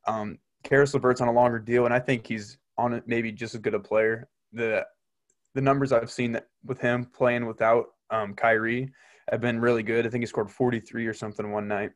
um, 0.07 0.39
Caris 0.63 0.95
LeVert's 0.95 1.21
on 1.21 1.29
a 1.29 1.33
longer 1.33 1.59
deal, 1.59 1.85
and 1.85 1.93
I 1.93 1.99
think 1.99 2.27
he's 2.27 2.57
on 2.79 2.95
it 2.95 3.05
maybe 3.07 3.31
just 3.31 3.55
as 3.55 3.61
good 3.61 3.75
a 3.75 3.81
player. 3.81 4.27
The 4.55 4.87
the 5.55 5.61
numbers 5.61 5.93
I've 5.93 6.11
seen 6.11 6.41
with 6.65 6.81
him 6.81 7.05
playing 7.05 7.45
without 7.45 7.89
um, 8.11 8.33
Kyrie 8.33 8.91
have 9.31 9.43
been 9.43 9.61
really 9.61 9.83
good. 9.83 10.07
I 10.07 10.09
think 10.09 10.23
he 10.23 10.27
scored 10.27 10.51
43 10.51 11.07
or 11.07 11.13
something 11.13 11.53
one 11.53 11.69
night. 11.69 11.91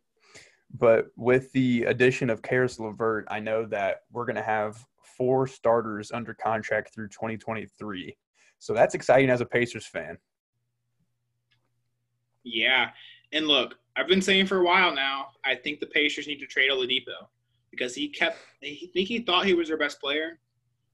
But 0.75 1.07
with 1.17 1.51
the 1.53 1.85
addition 1.85 2.29
of 2.29 2.43
Caris 2.43 2.79
LeVert, 2.79 3.27
I 3.31 3.41
know 3.41 3.65
that 3.67 4.01
we're 4.13 4.27
going 4.27 4.37
to 4.37 4.43
have 4.43 4.85
four 5.17 5.47
starters 5.47 6.13
under 6.13 6.35
contract 6.35 6.93
through 6.93 7.09
2023. 7.09 8.15
So 8.59 8.73
that's 8.75 8.95
exciting 8.95 9.31
as 9.31 9.41
a 9.41 9.47
Pacers 9.47 9.87
fan. 9.87 10.19
Yeah. 12.45 12.91
And 13.33 13.47
look, 13.47 13.75
I've 13.97 14.09
been 14.09 14.23
saying 14.23 14.47
for 14.47 14.59
a 14.59 14.65
while 14.65 14.95
now, 14.95 15.29
I 15.45 15.55
think 15.55 15.81
the 15.81 15.87
Pacers 15.87 16.27
need 16.27 16.39
to 16.39 16.47
trade 16.47 16.71
Oladipo 16.71 17.29
because 17.71 17.95
he 17.95 18.09
kept, 18.09 18.39
I 18.63 18.79
think 18.93 19.09
he 19.09 19.21
thought 19.21 19.47
he 19.47 19.55
was 19.55 19.69
their 19.69 19.79
best 19.79 20.01
player, 20.01 20.39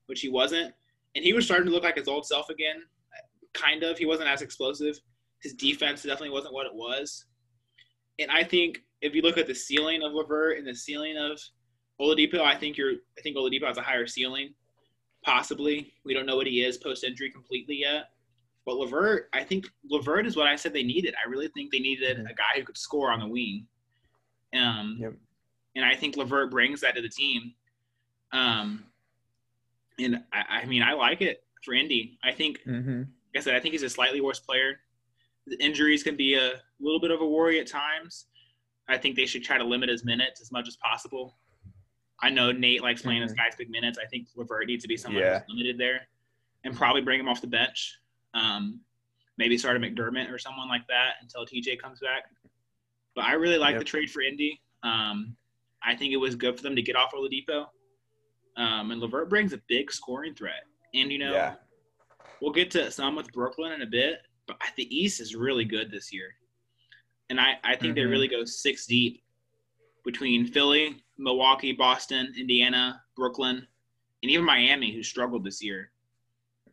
which 0.06 0.20
he 0.20 0.28
wasn't. 0.28 0.72
And 1.14 1.24
he 1.24 1.32
was 1.32 1.44
starting 1.44 1.66
to 1.66 1.72
look 1.72 1.84
like 1.84 1.96
his 1.96 2.08
old 2.08 2.26
self 2.26 2.48
again, 2.48 2.82
kind 3.52 3.82
of. 3.82 3.98
He 3.98 4.06
wasn't 4.06 4.28
as 4.28 4.40
explosive. 4.42 4.98
His 5.42 5.54
defense 5.54 6.02
definitely 6.02 6.30
wasn't 6.30 6.54
what 6.54 6.66
it 6.66 6.74
was. 6.74 7.26
And 8.18 8.30
I 8.30 8.44
think 8.44 8.78
if 9.00 9.14
you 9.14 9.22
look 9.22 9.36
at 9.36 9.46
the 9.46 9.54
ceiling 9.54 10.02
of 10.02 10.12
LeVert 10.12 10.58
and 10.58 10.66
the 10.66 10.74
ceiling 10.74 11.16
of 11.18 11.40
Oladipo, 12.00 12.40
I 12.40 12.56
think 12.56 12.76
you're 12.76 12.94
I 13.18 13.20
think 13.22 13.36
Oladipo 13.36 13.66
has 13.66 13.78
a 13.78 13.82
higher 13.82 14.06
ceiling. 14.06 14.54
Possibly. 15.24 15.92
We 16.04 16.14
don't 16.14 16.26
know 16.26 16.36
what 16.36 16.46
he 16.46 16.64
is 16.64 16.78
post 16.78 17.04
injury 17.04 17.30
completely 17.30 17.76
yet. 17.76 18.10
But 18.64 18.76
LeVert, 18.76 19.28
I 19.32 19.42
think 19.42 19.66
LeVert 19.90 20.26
is 20.26 20.36
what 20.36 20.46
I 20.46 20.56
said 20.56 20.72
they 20.72 20.82
needed. 20.82 21.14
I 21.24 21.28
really 21.28 21.48
think 21.48 21.72
they 21.72 21.80
needed 21.80 22.18
mm-hmm. 22.18 22.26
a 22.26 22.34
guy 22.34 22.58
who 22.58 22.64
could 22.64 22.78
score 22.78 23.10
on 23.10 23.20
the 23.20 23.26
wing. 23.26 23.66
Um, 24.54 24.98
yep. 25.00 25.14
And 25.74 25.84
I 25.84 25.96
think 25.96 26.16
LeVert 26.16 26.50
brings 26.50 26.80
that 26.82 26.94
to 26.94 27.02
the 27.02 27.08
team. 27.08 27.54
Um, 28.32 28.84
and 29.98 30.22
I, 30.32 30.60
I 30.62 30.66
mean, 30.66 30.82
I 30.82 30.92
like 30.92 31.22
it 31.22 31.44
for 31.64 31.74
Indy. 31.74 32.18
I 32.24 32.32
think, 32.32 32.60
mm-hmm. 32.66 32.98
like 32.98 33.36
I 33.36 33.40
said, 33.40 33.54
I 33.54 33.60
think 33.60 33.72
he's 33.72 33.82
a 33.82 33.90
slightly 33.90 34.20
worse 34.20 34.40
player. 34.40 34.80
The 35.46 35.62
injuries 35.62 36.02
can 36.02 36.16
be 36.16 36.34
a 36.34 36.52
little 36.80 37.00
bit 37.00 37.10
of 37.10 37.20
a 37.20 37.26
worry 37.26 37.58
at 37.58 37.66
times. 37.66 38.26
I 38.88 38.96
think 38.98 39.16
they 39.16 39.26
should 39.26 39.42
try 39.42 39.58
to 39.58 39.64
limit 39.64 39.88
his 39.88 40.04
minutes 40.04 40.40
as 40.40 40.52
much 40.52 40.68
as 40.68 40.76
possible. 40.76 41.36
I 42.22 42.30
know 42.30 42.52
Nate 42.52 42.82
likes 42.82 43.02
playing 43.02 43.18
mm-hmm. 43.18 43.28
his 43.28 43.32
guys 43.34 43.54
big 43.58 43.68
minutes. 43.68 43.98
I 44.02 44.06
think 44.06 44.28
LeVert 44.36 44.66
needs 44.66 44.82
to 44.82 44.88
be 44.88 44.96
someone 44.96 45.22
yeah. 45.22 45.40
who's 45.40 45.48
limited 45.48 45.78
there, 45.78 46.02
and 46.64 46.76
probably 46.76 47.02
bring 47.02 47.18
him 47.18 47.28
off 47.28 47.40
the 47.40 47.48
bench. 47.48 47.98
Um, 48.32 48.80
maybe 49.38 49.58
start 49.58 49.76
a 49.76 49.80
McDermott 49.80 50.30
or 50.30 50.38
someone 50.38 50.68
like 50.68 50.86
that 50.88 51.14
until 51.20 51.44
TJ 51.44 51.80
comes 51.80 52.00
back. 52.00 52.24
But 53.14 53.24
I 53.24 53.32
really 53.32 53.58
like 53.58 53.72
yep. 53.72 53.80
the 53.80 53.84
trade 53.84 54.10
for 54.10 54.22
Indy. 54.22 54.60
Um, 54.82 55.36
I 55.82 55.96
think 55.96 56.12
it 56.12 56.16
was 56.16 56.34
good 56.36 56.56
for 56.56 56.62
them 56.62 56.76
to 56.76 56.82
get 56.82 56.96
off 56.96 57.12
Oladipo. 57.12 57.66
Um, 58.56 58.90
and 58.90 59.00
LeVert 59.00 59.28
brings 59.28 59.52
a 59.52 59.60
big 59.68 59.90
scoring 59.90 60.34
threat. 60.34 60.64
And 60.94 61.10
you 61.10 61.18
know, 61.18 61.32
yeah. 61.32 61.54
we'll 62.40 62.52
get 62.52 62.70
to 62.72 62.90
some 62.90 63.16
with 63.16 63.32
Brooklyn 63.32 63.72
in 63.72 63.82
a 63.82 63.86
bit, 63.86 64.18
but 64.46 64.58
the 64.76 64.96
East 64.96 65.20
is 65.20 65.34
really 65.34 65.64
good 65.64 65.90
this 65.90 66.12
year. 66.12 66.28
And 67.30 67.40
I, 67.40 67.54
I 67.64 67.76
think 67.76 67.82
mm-hmm. 67.82 67.94
they 67.94 68.04
really 68.04 68.28
go 68.28 68.44
six 68.44 68.86
deep 68.86 69.22
between 70.04 70.46
Philly, 70.46 71.02
Milwaukee, 71.22 71.72
Boston, 71.72 72.32
Indiana, 72.38 73.00
Brooklyn, 73.16 73.66
and 74.22 74.30
even 74.30 74.44
Miami, 74.44 74.92
who 74.92 75.02
struggled 75.02 75.44
this 75.44 75.62
year. 75.62 75.90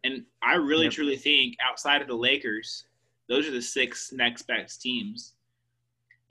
And 0.03 0.23
I 0.41 0.55
really 0.55 0.85
yep. 0.85 0.93
truly 0.93 1.17
think 1.17 1.55
outside 1.61 2.01
of 2.01 2.07
the 2.07 2.15
Lakers, 2.15 2.85
those 3.27 3.47
are 3.47 3.51
the 3.51 3.61
six 3.61 4.11
next 4.11 4.43
best 4.43 4.81
teams. 4.81 5.33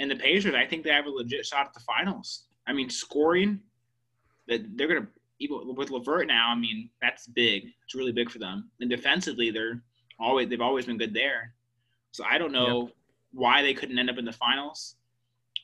And 0.00 0.10
the 0.10 0.16
Pacers, 0.16 0.54
I 0.54 0.66
think 0.66 0.84
they 0.84 0.90
have 0.90 1.06
a 1.06 1.10
legit 1.10 1.44
shot 1.44 1.66
at 1.66 1.74
the 1.74 1.80
finals. 1.80 2.44
I 2.66 2.72
mean, 2.72 2.88
scoring, 2.88 3.60
that 4.48 4.76
they're 4.76 4.88
gonna 4.88 5.08
even 5.40 5.74
with 5.74 5.90
LeVert 5.90 6.26
now. 6.26 6.50
I 6.50 6.54
mean, 6.54 6.90
that's 7.00 7.26
big. 7.26 7.66
It's 7.84 7.94
really 7.94 8.12
big 8.12 8.30
for 8.30 8.38
them. 8.38 8.70
And 8.80 8.90
defensively, 8.90 9.50
they're 9.50 9.82
always 10.18 10.48
they've 10.48 10.60
always 10.60 10.86
been 10.86 10.98
good 10.98 11.14
there. 11.14 11.54
So 12.12 12.24
I 12.28 12.38
don't 12.38 12.52
know 12.52 12.86
yep. 12.86 12.94
why 13.32 13.62
they 13.62 13.74
couldn't 13.74 13.98
end 13.98 14.10
up 14.10 14.18
in 14.18 14.24
the 14.24 14.32
finals. 14.32 14.96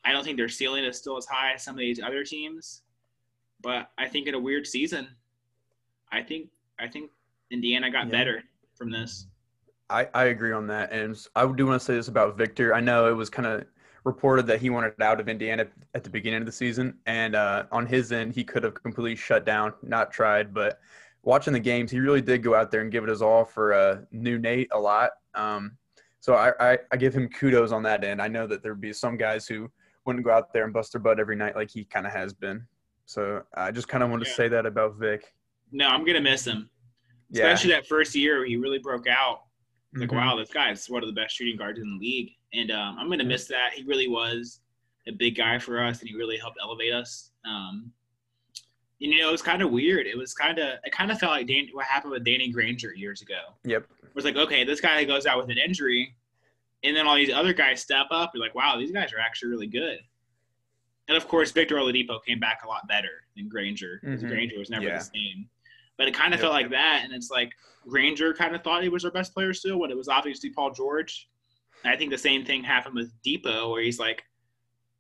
I 0.05 0.13
don't 0.13 0.25
think 0.25 0.37
their 0.37 0.49
ceiling 0.49 0.85
is 0.85 0.99
still 0.99 1.17
as 1.17 1.27
high 1.27 1.53
as 1.55 1.63
some 1.63 1.75
of 1.75 1.79
these 1.79 2.01
other 2.01 2.25
teams, 2.25 2.83
but 3.63 3.91
I 3.99 4.09
think 4.09 4.27
in 4.27 4.35
a 4.35 4.39
weird 4.39 4.67
season, 4.67 5.09
I 6.13 6.23
think 6.23 6.49
I 6.79 6.89
think 6.89 7.11
Indiana 7.51 7.91
got 7.91 8.07
Yeah. 8.07 8.13
better 8.13 8.45
from 8.77 8.91
this. 8.91 9.27
I, 9.91 10.09
I 10.15 10.25
agree 10.25 10.53
on 10.53 10.67
that. 10.69 10.93
And 10.93 11.17
I 11.37 11.51
do 11.51 11.67
want 11.67 11.81
to 11.81 11.85
say 11.85 11.95
this 11.95 12.09
about 12.09 12.37
Victor. 12.37 12.75
I 12.75 12.81
know 12.81 13.09
it 13.09 13.13
was 13.15 13.31
kind 13.31 13.47
of 13.47 13.65
reported 14.05 14.47
that 14.47 14.61
he 14.61 14.71
wanted 14.71 15.01
out 15.01 15.21
of 15.21 15.29
Indiana 15.29 15.67
at 15.95 16.05
the 16.05 16.11
beginning 16.11 16.41
of 16.41 16.47
the 16.47 16.53
season. 16.53 16.99
And 17.07 17.35
uh, 17.37 17.65
on 17.71 17.87
his 17.87 18.11
end, 18.13 18.35
he 18.35 18.45
could 18.45 18.65
have 18.65 18.75
completely 18.75 19.15
shut 19.17 19.45
down, 19.47 19.73
not 19.83 20.11
tried. 20.11 20.53
But 20.53 20.81
watching 21.23 21.53
the 21.53 21.61
games, 21.61 21.91
he 21.91 22.01
really 22.01 22.23
did 22.23 22.43
go 22.43 22.55
out 22.55 22.71
there 22.71 22.81
and 22.81 22.91
give 22.91 23.05
it 23.05 23.11
his 23.11 23.23
all 23.23 23.45
for 23.45 23.73
uh, 23.73 23.99
new 24.11 24.39
Nate 24.39 24.69
a 24.73 24.79
lot. 24.79 25.11
Um, 25.35 25.77
so 26.21 26.35
I, 26.35 26.53
I, 26.73 26.79
I 26.91 26.97
give 26.97 27.15
him 27.15 27.29
kudos 27.29 27.71
on 27.71 27.83
that 27.85 28.05
end. 28.05 28.21
I 28.21 28.29
know 28.29 28.47
that 28.47 28.63
there'd 28.63 28.81
be 28.81 28.93
some 28.93 29.17
guys 29.17 29.47
who 29.47 29.71
wouldn't 30.05 30.25
go 30.25 30.31
out 30.31 30.53
there 30.53 30.65
and 30.65 30.73
bust 30.73 30.93
their 30.93 31.01
butt 31.01 31.19
every 31.19 31.37
night 31.37 31.57
like 31.57 31.71
he 31.71 31.85
kind 31.85 32.07
of 32.07 32.13
has 32.13 32.33
been. 32.33 32.67
So 33.07 33.43
I 33.55 33.71
just 33.71 33.89
kind 33.89 34.03
of 34.03 34.11
wanted 34.11 34.27
Yeah. 34.27 34.31
to 34.33 34.37
say 34.37 34.49
that 34.49 34.67
about 34.67 34.97
Vic. 34.97 35.35
No, 35.73 35.89
I'm 35.89 36.05
gonna 36.05 36.21
miss 36.21 36.47
him, 36.47 36.71
Yeah. 37.31 37.45
especially 37.47 37.73
that 37.73 37.87
first 37.87 38.15
year 38.15 38.39
where 38.39 38.47
he 38.47 38.57
really 38.57 38.79
broke 38.79 39.07
out. 39.07 39.43
Like, 39.95 40.11
Mhm. 40.11 40.17
wow, 40.17 40.37
this 40.37 40.51
guy's 40.51 40.89
one 40.91 41.03
of 41.03 41.09
the 41.09 41.13
best 41.15 41.35
shooting 41.37 41.57
guards 41.57 41.79
in 41.79 41.89
the 41.89 41.97
league, 41.99 42.33
and 42.53 42.71
um, 42.71 42.99
I'm 42.99 43.09
gonna 43.09 43.25
miss 43.25 43.47
that. 43.49 43.73
He 43.75 43.83
really 43.85 44.09
was 44.09 44.61
a 45.07 45.13
big 45.13 45.37
guy 45.37 45.59
for 45.59 45.83
us, 45.83 46.01
and 46.01 46.09
he 46.09 46.17
really 46.17 46.37
helped 46.37 46.59
elevate 46.61 46.93
us. 46.93 47.31
Um, 47.45 47.93
and, 49.01 49.13
you 49.13 49.21
know, 49.21 49.29
it 49.29 49.33
was 49.33 49.43
kind 49.43 49.61
of 49.63 49.71
weird. 49.71 50.07
It 50.07 50.17
was 50.17 50.33
kind 50.35 50.59
of, 50.59 50.79
it 50.85 50.93
kind 50.93 51.11
of 51.13 51.19
felt 51.19 51.33
like 51.33 51.47
Dan, 51.47 51.69
what 51.73 51.85
happened 51.87 52.13
with 52.13 52.25
Danny 52.25 52.49
Granger 52.49 52.95
years 52.95 53.21
ago. 53.23 53.41
Yep. 53.65 53.87
It 54.03 54.15
was 54.15 54.25
like, 54.25 54.37
okay, 54.37 54.65
this 54.65 54.81
guy 54.81 55.05
goes 55.05 55.27
out 55.27 55.39
with 55.39 55.51
an 55.51 55.59
injury, 55.59 56.15
and 56.85 56.95
then 56.95 57.07
all 57.07 57.17
these 57.17 57.33
other 57.33 57.53
guys 57.53 57.81
step 57.81 58.07
up. 58.11 58.33
You're 58.35 58.43
like, 58.45 58.55
wow, 58.55 58.77
these 58.79 58.93
guys 58.93 59.13
are 59.13 59.19
actually 59.19 59.51
really 59.51 59.67
good. 59.67 59.99
And 61.09 61.17
of 61.17 61.27
course, 61.29 61.51
Victor 61.51 61.77
Oladipo 61.77 62.23
came 62.25 62.39
back 62.39 62.61
a 62.65 62.69
lot 62.69 62.87
better 62.89 63.27
than 63.37 63.49
Granger 63.49 64.01
because 64.03 64.23
Mhm. 64.23 64.29
Granger 64.29 64.59
was 64.59 64.71
never 64.71 64.87
Yeah. 64.87 64.99
the 64.99 65.05
same. 65.05 65.49
But 65.97 66.09
it 66.09 66.15
kind 66.15 66.33
of 66.35 66.39
Yep. 66.39 66.45
felt 66.45 66.53
like 66.53 66.71
that, 66.71 67.03
and 67.05 67.13
it's 67.13 67.31
like 67.31 67.53
Granger 67.87 68.33
kind 68.35 68.55
of 68.55 68.63
thought 68.63 68.83
he 68.83 68.89
was 68.89 69.05
our 69.05 69.11
best 69.11 69.35
player 69.35 69.53
still, 69.53 69.79
when 69.79 69.91
it 69.91 69.97
was 69.97 70.09
obviously 70.09 70.51
Paul 70.51 70.73
George. 70.73 71.29
And 71.85 71.93
I 71.93 71.97
think 71.97 72.11
the 72.11 72.19
same 72.19 72.45
thing 72.45 72.65
happened 72.65 72.95
with 72.95 73.13
Dipo, 73.23 73.71
where 73.71 73.83
he's 73.83 73.99
like, 73.99 74.25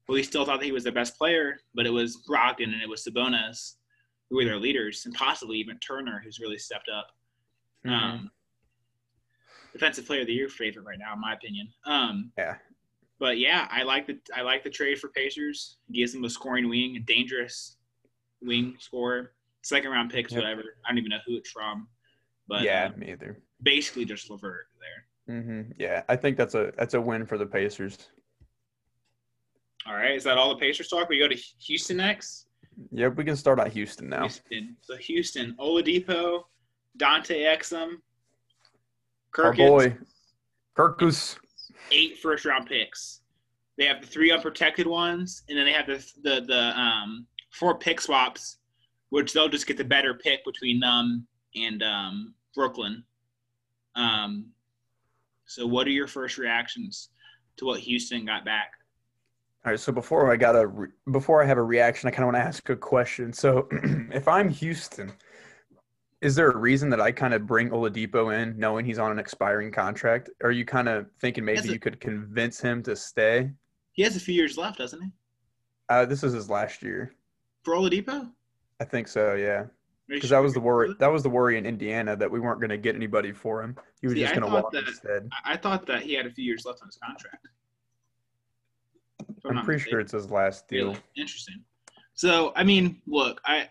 well, 0.06 0.16
he 0.16 0.22
still 0.22 0.44
thought 0.44 0.60
that 0.60 0.66
he 0.66 0.72
was 0.72 0.84
the 0.84 0.92
best 0.92 1.16
player, 1.16 1.60
but 1.74 1.86
it 1.86 1.90
was 1.90 2.22
Brogdon 2.28 2.72
and 2.74 2.82
it 2.82 2.88
was 2.88 3.02
Sabonis 3.04 3.76
who 4.28 4.36
were 4.36 4.44
their 4.44 4.58
leaders, 4.58 5.04
and 5.06 5.14
possibly 5.14 5.58
even 5.58 5.78
Turner, 5.78 6.20
who's 6.22 6.38
really 6.40 6.58
stepped 6.58 6.88
up. 6.90 7.16
Mhm. 7.86 7.90
Um, 7.92 8.30
defensive 9.74 10.06
player 10.06 10.22
of 10.22 10.26
the 10.28 10.32
year 10.32 10.48
favorite 10.48 10.84
right 10.86 10.98
now, 10.98 11.12
in 11.12 11.20
my 11.20 11.34
opinion. 11.34 11.68
Um, 11.84 12.32
Yeah. 12.38 12.56
but 13.18 13.38
yeah, 13.38 13.68
I 13.70 13.82
like 13.82 14.06
the 14.06 14.18
I 14.34 14.40
like 14.40 14.62
the 14.64 14.70
trade 14.70 14.98
for 14.98 15.08
Pacers. 15.08 15.76
Gives 15.92 16.12
them 16.14 16.24
a 16.24 16.30
scoring 16.30 16.68
wing, 16.70 16.96
a 16.96 17.00
dangerous 17.00 17.76
wing 18.40 18.76
scorer. 18.78 19.32
Second 19.62 19.90
round 19.90 20.10
picks, 20.10 20.32
Yep. 20.32 20.42
whatever. 20.42 20.76
I 20.84 20.90
don't 20.90 20.98
even 20.98 21.10
know 21.10 21.18
who 21.26 21.36
it's 21.36 21.50
from, 21.50 21.88
but 22.48 22.62
yeah, 22.62 22.90
uh, 22.94 22.96
me 22.98 23.12
either. 23.12 23.40
basically 23.62 24.04
just 24.04 24.30
Levert 24.30 24.68
there. 24.80 25.40
hmm 25.42 25.70
Yeah, 25.76 26.02
I 26.08 26.16
think 26.16 26.36
that's 26.36 26.54
a 26.54 26.72
that's 26.78 26.94
a 26.94 27.00
win 27.00 27.26
for 27.26 27.36
the 27.38 27.46
Pacers. 27.46 28.10
All 29.86 29.94
right, 29.94 30.12
is 30.14 30.24
that 30.24 30.38
all 30.38 30.48
the 30.50 30.60
Pacers 30.60 30.88
talk? 30.88 31.08
We 31.08 31.18
go 31.18 31.28
to 31.28 31.34
Houston 31.66 31.96
next. 31.98 32.46
Yep, 32.92 33.16
we 33.16 33.24
can 33.24 33.36
start 33.36 33.58
on 33.60 33.70
Houston 33.70 34.08
now. 34.08 34.22
Houston. 34.22 34.76
So 34.82 34.96
Houston, 34.96 35.54
Oladipo, 35.60 36.44
Dante 36.96 37.42
Exum, 37.44 37.96
Our 39.38 39.52
Kirkus, 39.52 39.56
boy, 39.56 39.96
Kirkus. 40.76 41.36
eight 41.90 42.18
first 42.18 42.44
round 42.44 42.66
picks. 42.66 43.20
They 43.76 43.86
have 43.86 44.00
the 44.00 44.06
three 44.06 44.30
unprotected 44.30 44.86
ones, 44.86 45.42
and 45.48 45.58
then 45.58 45.66
they 45.66 45.72
have 45.72 45.86
the 45.86 46.04
the 46.22 46.40
the 46.46 46.78
um, 46.78 47.26
four 47.50 47.78
pick 47.78 48.00
swaps, 48.00 48.58
which 49.10 49.32
they'll 49.32 49.48
just 49.48 49.66
get 49.66 49.76
the 49.76 49.84
better 49.84 50.14
pick 50.14 50.44
between 50.44 50.80
them 50.80 51.26
and 51.56 51.82
um, 51.82 52.34
Brooklyn. 52.54 53.04
Um, 53.96 54.46
so, 55.46 55.66
what 55.66 55.86
are 55.86 55.90
your 55.90 56.06
first 56.06 56.38
reactions 56.38 57.10
to 57.56 57.66
what 57.66 57.80
Houston 57.80 58.24
got 58.24 58.44
back? 58.44 58.72
All 59.64 59.72
right, 59.72 59.80
so 59.80 59.92
before 59.92 60.30
I 60.32 60.36
got 60.36 60.56
a 60.56 60.66
re- 60.66 60.88
before 61.10 61.42
I 61.42 61.46
have 61.46 61.58
a 61.58 61.62
reaction, 61.62 62.06
I 62.08 62.10
kind 62.10 62.24
of 62.24 62.32
want 62.32 62.36
to 62.36 62.46
ask 62.46 62.68
a 62.68 62.76
question. 62.76 63.32
So, 63.32 63.68
if 64.12 64.28
I'm 64.28 64.48
Houston, 64.48 65.12
is 66.24 66.34
there 66.34 66.50
a 66.50 66.56
reason 66.56 66.88
that 66.88 67.02
I 67.02 67.12
kind 67.12 67.34
of 67.34 67.46
bring 67.46 67.68
Oladipo 67.68 68.34
in, 68.34 68.58
knowing 68.58 68.86
he's 68.86 68.98
on 68.98 69.12
an 69.12 69.18
expiring 69.18 69.70
contract? 69.70 70.30
Are 70.42 70.50
you 70.50 70.64
kind 70.64 70.88
of 70.88 71.06
thinking 71.20 71.44
maybe 71.44 71.68
a- 71.68 71.72
you 71.72 71.78
could 71.78 72.00
convince 72.00 72.58
him 72.58 72.82
to 72.84 72.96
stay? 72.96 73.50
He 73.92 74.02
has 74.02 74.16
a 74.16 74.20
few 74.20 74.34
years 74.34 74.56
left, 74.56 74.78
doesn't 74.78 75.02
he? 75.02 75.08
Uh, 75.90 76.06
this 76.06 76.24
is 76.24 76.32
his 76.32 76.48
last 76.48 76.82
year. 76.82 77.14
For 77.62 77.74
Oladipo? 77.74 78.30
I 78.80 78.84
think 78.86 79.06
so. 79.06 79.34
Yeah, 79.34 79.66
because 80.08 80.30
that 80.30 80.38
was 80.38 80.54
the 80.54 80.60
worry. 80.60 80.94
That 80.98 81.12
was 81.12 81.22
the 81.22 81.28
worry 81.28 81.58
in 81.58 81.66
Indiana 81.66 82.16
that 82.16 82.30
we 82.30 82.40
weren't 82.40 82.58
going 82.58 82.70
to 82.70 82.78
get 82.78 82.94
anybody 82.96 83.30
for 83.32 83.62
him. 83.62 83.76
He 84.00 84.06
was 84.06 84.14
See, 84.14 84.20
just 84.22 84.34
going 84.34 84.50
to 84.50 84.52
walk 84.62 84.72
that- 84.72 84.88
instead. 84.88 85.28
I- 85.44 85.58
thought 85.58 85.84
that 85.86 86.02
he 86.02 86.14
had 86.14 86.24
a 86.24 86.30
few 86.30 86.44
years 86.44 86.64
left 86.64 86.80
on 86.80 86.88
his 86.88 86.96
contract. 86.96 87.48
If 89.20 89.44
I'm 89.44 89.62
pretty 89.62 89.72
mistaken. 89.76 89.90
sure 89.90 90.00
it's 90.00 90.12
his 90.12 90.30
last 90.30 90.68
deal. 90.68 90.86
Really? 90.88 91.00
Interesting. 91.16 91.62
So, 92.14 92.52
I 92.56 92.64
mean, 92.64 93.02
look, 93.06 93.42
I 93.44 93.68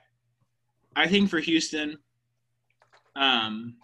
I 0.95 1.07
think 1.07 1.31
for 1.31 1.39
Houston, 1.39 1.97
um, 3.15 3.75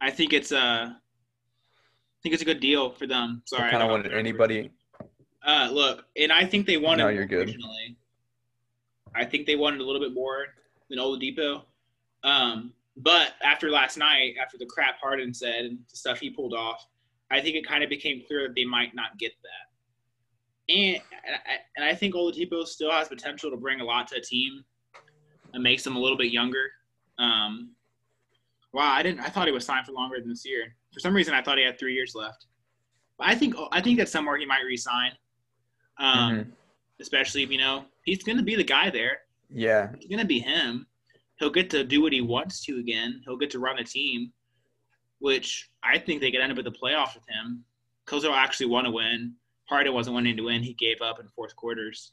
I 0.00 0.10
think 0.10 0.32
it's 0.32 0.52
a 0.52 0.96
I 0.96 2.22
think 2.22 2.32
it's 2.34 2.42
a 2.42 2.46
good 2.46 2.60
deal 2.60 2.90
for 2.90 3.06
them. 3.06 3.42
Sorry, 3.46 3.68
I 3.68 3.70
kind 3.70 3.82
of 3.82 3.90
wanted 3.90 4.12
anybody. 4.12 4.70
Uh, 5.46 5.70
look, 5.72 6.04
and 6.18 6.30
I 6.30 6.44
think 6.44 6.66
they 6.66 6.76
wanted 6.76 7.04
No, 7.04 7.08
you're 7.08 7.24
good. 7.26 7.48
originally. 7.48 7.96
I 9.14 9.24
think 9.24 9.46
they 9.46 9.56
wanted 9.56 9.80
a 9.80 9.84
little 9.84 10.00
bit 10.00 10.12
more 10.12 10.46
than 10.88 10.98
Oladipo. 10.98 11.62
Um, 12.22 12.72
but 12.96 13.32
after 13.42 13.70
last 13.70 13.96
night, 13.96 14.34
after 14.40 14.58
the 14.58 14.66
crap 14.66 14.96
Harden 15.00 15.32
said 15.32 15.64
and 15.64 15.78
the 15.90 15.96
stuff 15.96 16.20
he 16.20 16.28
pulled 16.30 16.52
off, 16.52 16.86
I 17.30 17.40
think 17.40 17.56
it 17.56 17.66
kind 17.66 17.82
of 17.82 17.88
became 17.88 18.22
clear 18.26 18.46
that 18.48 18.54
they 18.54 18.64
might 18.64 18.94
not 18.94 19.16
get 19.18 19.32
that. 19.42 20.74
And 20.74 20.96
and 21.26 21.34
I, 21.36 21.38
and 21.76 21.84
I 21.84 21.94
think 21.94 22.14
Oladipo 22.14 22.66
still 22.66 22.90
has 22.90 23.08
potential 23.08 23.50
to 23.50 23.56
bring 23.56 23.80
a 23.80 23.84
lot 23.84 24.08
to 24.08 24.16
a 24.16 24.20
team 24.20 24.62
and 25.54 25.62
makes 25.62 25.82
them 25.84 25.96
a 25.96 25.98
little 25.98 26.18
bit 26.18 26.32
younger. 26.32 26.70
Um, 27.20 27.72
wow, 28.72 28.90
I 28.92 29.02
didn't. 29.02 29.20
I 29.20 29.28
thought 29.28 29.46
he 29.46 29.52
was 29.52 29.64
signed 29.66 29.86
for 29.86 29.92
longer 29.92 30.18
than 30.18 30.28
this 30.28 30.44
year. 30.46 30.74
For 30.92 31.00
some 31.00 31.14
reason, 31.14 31.34
I 31.34 31.42
thought 31.42 31.58
he 31.58 31.64
had 31.64 31.78
three 31.78 31.94
years 31.94 32.14
left. 32.14 32.46
But 33.18 33.28
I 33.28 33.34
think 33.34 33.54
I 33.72 33.80
think 33.80 33.98
that 33.98 34.08
somewhere 34.08 34.36
he 34.38 34.46
might 34.46 34.64
resign. 34.64 35.12
Um, 35.98 36.32
Mhm. 36.32 36.52
especially 37.00 37.42
if 37.42 37.50
you 37.50 37.58
know 37.58 37.84
he's 38.04 38.22
going 38.22 38.38
to 38.38 38.42
be 38.44 38.56
the 38.56 38.64
guy 38.64 38.88
there. 38.90 39.18
Yeah, 39.50 39.92
It's 39.94 40.06
going 40.06 40.20
to 40.20 40.24
be 40.26 40.38
him. 40.40 40.86
He'll 41.38 41.50
get 41.50 41.68
to 41.70 41.84
do 41.84 42.00
what 42.02 42.12
he 42.12 42.20
wants 42.22 42.64
to 42.66 42.78
again. 42.78 43.20
He'll 43.24 43.36
get 43.36 43.50
to 43.50 43.58
run 43.58 43.78
a 43.78 43.84
team, 43.84 44.32
which 45.18 45.70
I 45.82 45.98
think 45.98 46.20
they 46.20 46.30
could 46.30 46.40
end 46.40 46.52
up 46.52 46.58
at 46.58 46.64
the 46.64 46.70
playoffs 46.72 47.14
with 47.14 47.28
him. 47.28 47.64
Because 48.04 48.22
he'll 48.22 48.32
actually 48.32 48.66
want 48.66 48.86
to 48.86 48.90
win. 48.90 49.34
Harden 49.68 49.92
wasn't 49.92 50.14
wanting 50.14 50.36
to 50.36 50.42
win. 50.44 50.62
He 50.62 50.74
gave 50.74 51.00
up 51.02 51.20
in 51.20 51.28
fourth 51.28 51.54
quarters. 51.56 52.12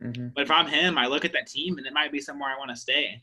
hmm 0.00 0.28
But 0.34 0.42
if 0.42 0.50
I'm 0.50 0.66
him, 0.66 0.98
I 0.98 1.06
look 1.06 1.24
at 1.24 1.32
that 1.32 1.46
team 1.46 1.78
and 1.78 1.86
it 1.86 1.92
might 1.92 2.10
be 2.12 2.20
somewhere 2.20 2.50
I 2.50 2.58
want 2.58 2.70
to 2.70 2.76
stay. 2.76 3.22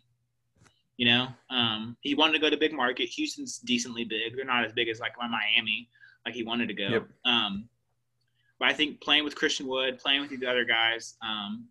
You 0.99 1.05
know, 1.05 1.27
um, 1.49 1.95
he 2.01 2.13
wanted 2.13 2.33
to 2.33 2.39
go 2.39 2.49
to 2.49 2.57
big 2.57 2.73
market. 2.73 3.07
Houston's 3.07 3.59
decently 3.59 4.03
big. 4.03 4.35
They're 4.35 4.43
not 4.43 4.65
as 4.65 4.73
big 4.73 4.89
as 4.89 4.99
like 4.99 5.13
my 5.17 5.29
Miami, 5.29 5.87
like 6.25 6.35
he 6.35 6.43
wanted 6.43 6.67
to 6.67 6.73
go. 6.73 6.89
Yep. 6.89 7.07
Um, 7.23 7.69
but 8.59 8.67
I 8.67 8.73
think 8.73 8.99
playing 8.99 9.23
with 9.23 9.33
Christian 9.33 9.65
Wood, 9.65 9.97
playing 9.97 10.19
with 10.19 10.29
these 10.29 10.43
other 10.45 10.65
guys, 10.65 11.15
um, 11.21 11.69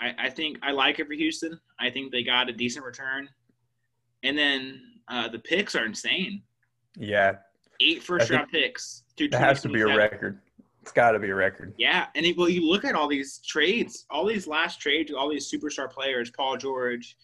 I, 0.00 0.12
I 0.18 0.28
think 0.28 0.58
I 0.60 0.72
like 0.72 0.98
it 0.98 1.06
for 1.06 1.12
Houston. 1.12 1.60
I 1.78 1.88
think 1.88 2.10
they 2.10 2.24
got 2.24 2.48
a 2.48 2.52
decent 2.52 2.84
return, 2.84 3.28
and 4.24 4.36
then 4.36 4.80
uh, 5.06 5.28
the 5.28 5.38
picks 5.38 5.76
are 5.76 5.86
insane. 5.86 6.42
yeah. 6.98 7.36
Eight 7.80 8.02
first 8.02 8.28
round 8.30 8.50
picks. 8.50 9.04
That 9.18 9.34
has 9.34 9.62
to 9.62 9.68
be 9.68 9.82
a 9.82 9.96
record. 9.96 10.40
It's 10.82 10.90
got 10.90 11.12
to 11.12 11.20
be 11.20 11.30
a 11.30 11.34
record. 11.34 11.74
Yeah, 11.78 12.06
and 12.16 12.26
it, 12.26 12.36
well, 12.36 12.48
you 12.48 12.68
look 12.68 12.84
at 12.84 12.96
all 12.96 13.06
these 13.08 13.38
trades, 13.38 14.04
all 14.10 14.26
these 14.26 14.48
last 14.48 14.80
trades, 14.80 15.12
all 15.12 15.28
these 15.28 15.48
superstar 15.48 15.90
players, 15.90 16.30
Paul 16.30 16.56
George, 16.56 17.16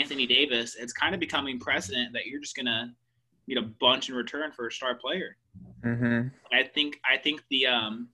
Anthony 0.00 0.26
Davis. 0.26 0.76
It's 0.78 0.92
kind 0.92 1.14
of 1.14 1.20
becoming 1.20 1.58
precedent 1.58 2.12
that 2.12 2.26
you're 2.26 2.40
just 2.40 2.56
gonna 2.56 2.94
get 3.48 3.58
a 3.58 3.62
bunch 3.62 4.08
in 4.08 4.14
return 4.14 4.52
for 4.52 4.66
a 4.66 4.72
star 4.72 4.94
player. 4.94 5.36
hmm 5.82 6.28
I 6.52 6.62
think 6.62 7.00
I 7.08 7.18
think 7.18 7.42
the 7.50 7.66
um, 7.66 8.08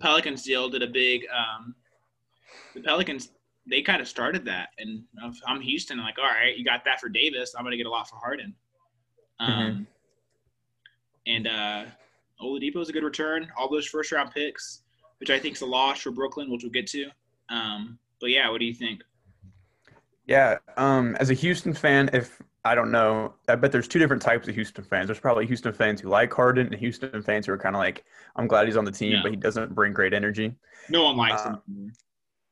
Pelicans 0.00 0.42
deal 0.42 0.68
did 0.68 0.82
a 0.82 0.86
big. 0.86 1.22
Um, 1.34 1.74
the 2.74 2.80
Pelicans 2.80 3.30
they 3.68 3.82
kind 3.82 4.00
of 4.00 4.06
started 4.06 4.44
that, 4.44 4.68
and 4.78 5.02
I'm 5.46 5.60
Houston. 5.60 5.98
I'm 5.98 6.06
like, 6.06 6.18
all 6.18 6.24
right, 6.24 6.56
you 6.56 6.64
got 6.64 6.84
that 6.84 7.00
for 7.00 7.08
Davis. 7.08 7.54
I'm 7.56 7.64
gonna 7.64 7.76
get 7.76 7.86
a 7.86 7.90
lot 7.90 8.08
for 8.08 8.16
Harden. 8.16 8.54
Um, 9.38 9.86
and 11.26 11.46
uh, 11.46 11.84
Oladipo 12.40 12.80
is 12.80 12.88
a 12.88 12.92
good 12.92 13.04
return. 13.04 13.48
All 13.56 13.70
those 13.70 13.86
first 13.86 14.12
round 14.12 14.30
picks, 14.32 14.82
which 15.18 15.30
I 15.30 15.38
think 15.38 15.56
is 15.56 15.62
a 15.62 15.66
loss 15.66 16.00
for 16.00 16.10
Brooklyn, 16.10 16.50
which 16.50 16.62
we'll 16.62 16.72
get 16.72 16.86
to. 16.88 17.08
Um, 17.48 17.98
but 18.20 18.30
yeah, 18.30 18.48
what 18.50 18.60
do 18.60 18.66
you 18.66 18.74
think? 18.74 19.02
Yeah. 20.26 20.58
Um, 20.76 21.16
as 21.20 21.30
a 21.30 21.34
Houston 21.34 21.72
fan, 21.72 22.10
if 22.12 22.40
I 22.64 22.74
don't 22.74 22.90
know, 22.90 23.34
I 23.48 23.54
bet 23.54 23.70
there's 23.70 23.86
two 23.86 23.98
different 24.00 24.22
types 24.22 24.48
of 24.48 24.54
Houston 24.54 24.82
fans. 24.84 25.06
There's 25.06 25.20
probably 25.20 25.46
Houston 25.46 25.72
fans 25.72 26.00
who 26.00 26.08
like 26.08 26.32
Harden 26.32 26.66
and 26.66 26.74
Houston 26.74 27.22
fans 27.22 27.46
who 27.46 27.52
are 27.52 27.58
kind 27.58 27.76
of 27.76 27.80
like, 27.80 28.04
I'm 28.34 28.48
glad 28.48 28.66
he's 28.66 28.76
on 28.76 28.84
the 28.84 28.90
team, 28.90 29.12
Yeah. 29.12 29.20
but 29.22 29.30
he 29.30 29.36
doesn't 29.36 29.74
bring 29.74 29.92
great 29.92 30.12
energy. 30.12 30.54
No 30.88 31.04
one 31.04 31.16
likes 31.16 31.42
Uh, 31.42 31.50
him. 31.68 31.92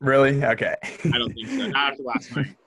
Really? 0.00 0.44
Okay. 0.44 0.76
I 0.82 1.18
don't 1.18 1.32
think 1.32 1.48
so. 1.48 1.66
Not 1.68 1.92
after 1.92 2.02
last 2.04 2.36
night. 2.36 2.56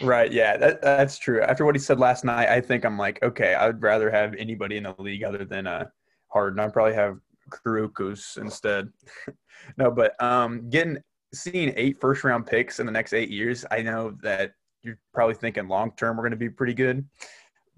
Right. 0.00 0.32
Yeah, 0.32 0.56
that, 0.56 0.80
that's 0.80 1.18
true. 1.18 1.42
After 1.42 1.66
what 1.66 1.74
he 1.74 1.78
said 1.78 1.98
last 2.00 2.24
night, 2.24 2.48
I 2.48 2.62
think 2.62 2.86
I'm 2.86 2.96
like, 2.96 3.22
okay, 3.22 3.54
I 3.54 3.66
would 3.66 3.82
rather 3.82 4.10
have 4.10 4.34
anybody 4.36 4.78
in 4.78 4.84
the 4.84 4.94
league 4.98 5.22
other 5.22 5.44
than 5.44 5.66
uh, 5.66 5.84
Harden. 6.28 6.60
I'd 6.60 6.72
probably 6.72 6.94
have 6.94 7.18
Kurucs 7.50 8.38
instead. 8.38 8.88
no, 9.76 9.90
but 9.90 10.20
um, 10.22 10.70
getting 10.70 10.96
seeing 11.34 11.72
eight 11.76 12.00
first 12.00 12.24
round 12.24 12.46
picks 12.46 12.80
in 12.80 12.86
the 12.86 12.92
next 12.92 13.12
eight 13.12 13.30
years, 13.30 13.64
I 13.70 13.82
know 13.82 14.16
that 14.22 14.52
you're 14.82 14.98
probably 15.14 15.34
thinking 15.34 15.68
long 15.68 15.92
term 15.96 16.16
we're 16.16 16.22
going 16.22 16.32
to 16.32 16.36
be 16.36 16.50
pretty 16.50 16.74
good. 16.74 17.04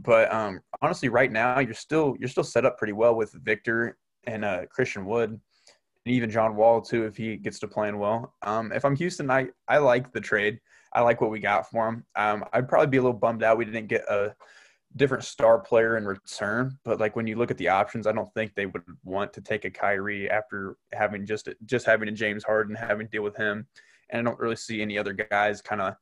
But 0.01 0.33
um, 0.33 0.61
honestly, 0.83 1.09
right 1.09 1.31
now 1.31 1.61
you're 1.61 1.75
still 1.75 2.17
you're 2.19 2.29
still 2.29 2.45
set 2.45 2.65
up 2.65 2.79
pretty 2.79 2.93
well 2.93 3.15
with 3.15 3.33
Victor 3.33 3.97
and 4.27 4.45
uh, 4.45 4.67
Christian 4.71 5.07
Wood, 5.07 5.31
and 5.31 6.15
even 6.15 6.31
John 6.31 6.57
Wall 6.57 6.81
too 6.81 7.05
if 7.05 7.17
he 7.17 7.37
gets 7.37 7.59
to 7.61 7.69
playing 7.69 7.99
well. 7.99 8.35
Um, 8.43 8.73
if 8.73 8.85
I'm 8.85 8.97
Houston, 8.97 9.31
I 9.31 9.49
I 9.69 9.79
like 9.79 10.13
the 10.13 10.21
trade. 10.21 10.59
I 10.93 11.01
like 11.01 11.21
what 11.21 11.31
we 11.31 11.41
got 11.41 11.69
for 11.71 11.89
him. 11.89 12.05
Um, 12.17 12.45
I'd 12.53 12.69
probably 12.69 12.87
be 12.87 12.99
a 12.99 13.03
little 13.03 13.19
bummed 13.19 13.43
out 13.43 13.59
we 13.59 13.65
didn't 13.65 13.89
get 13.89 14.03
a 14.09 14.35
different 14.97 15.25
star 15.25 15.59
player 15.59 15.97
in 15.97 16.05
return. 16.05 16.79
But 16.85 17.01
like 17.01 17.17
when 17.17 17.27
you 17.27 17.37
look 17.37 17.51
at 17.51 17.59
the 17.59 17.69
options, 17.69 18.07
I 18.07 18.13
don't 18.13 18.33
think 18.35 18.55
they 18.55 18.67
would 18.67 18.83
want 19.05 19.33
to 19.35 19.41
take 19.41 19.65
a 19.65 19.71
Kyrie 19.71 20.31
after 20.31 20.77
having 20.93 21.27
just 21.27 21.49
just 21.65 21.87
having 21.87 22.09
a 22.09 22.13
James 22.13 22.45
Harden, 22.45 22.75
having 22.75 23.07
to 23.07 23.11
deal 23.11 23.23
with 23.23 23.37
him, 23.37 23.67
and 24.11 24.21
I 24.21 24.31
don't 24.31 24.41
really 24.41 24.57
see 24.57 24.83
any 24.83 24.99
other 24.99 25.13
guys 25.13 25.61
kind 25.61 25.81
of 25.81 25.95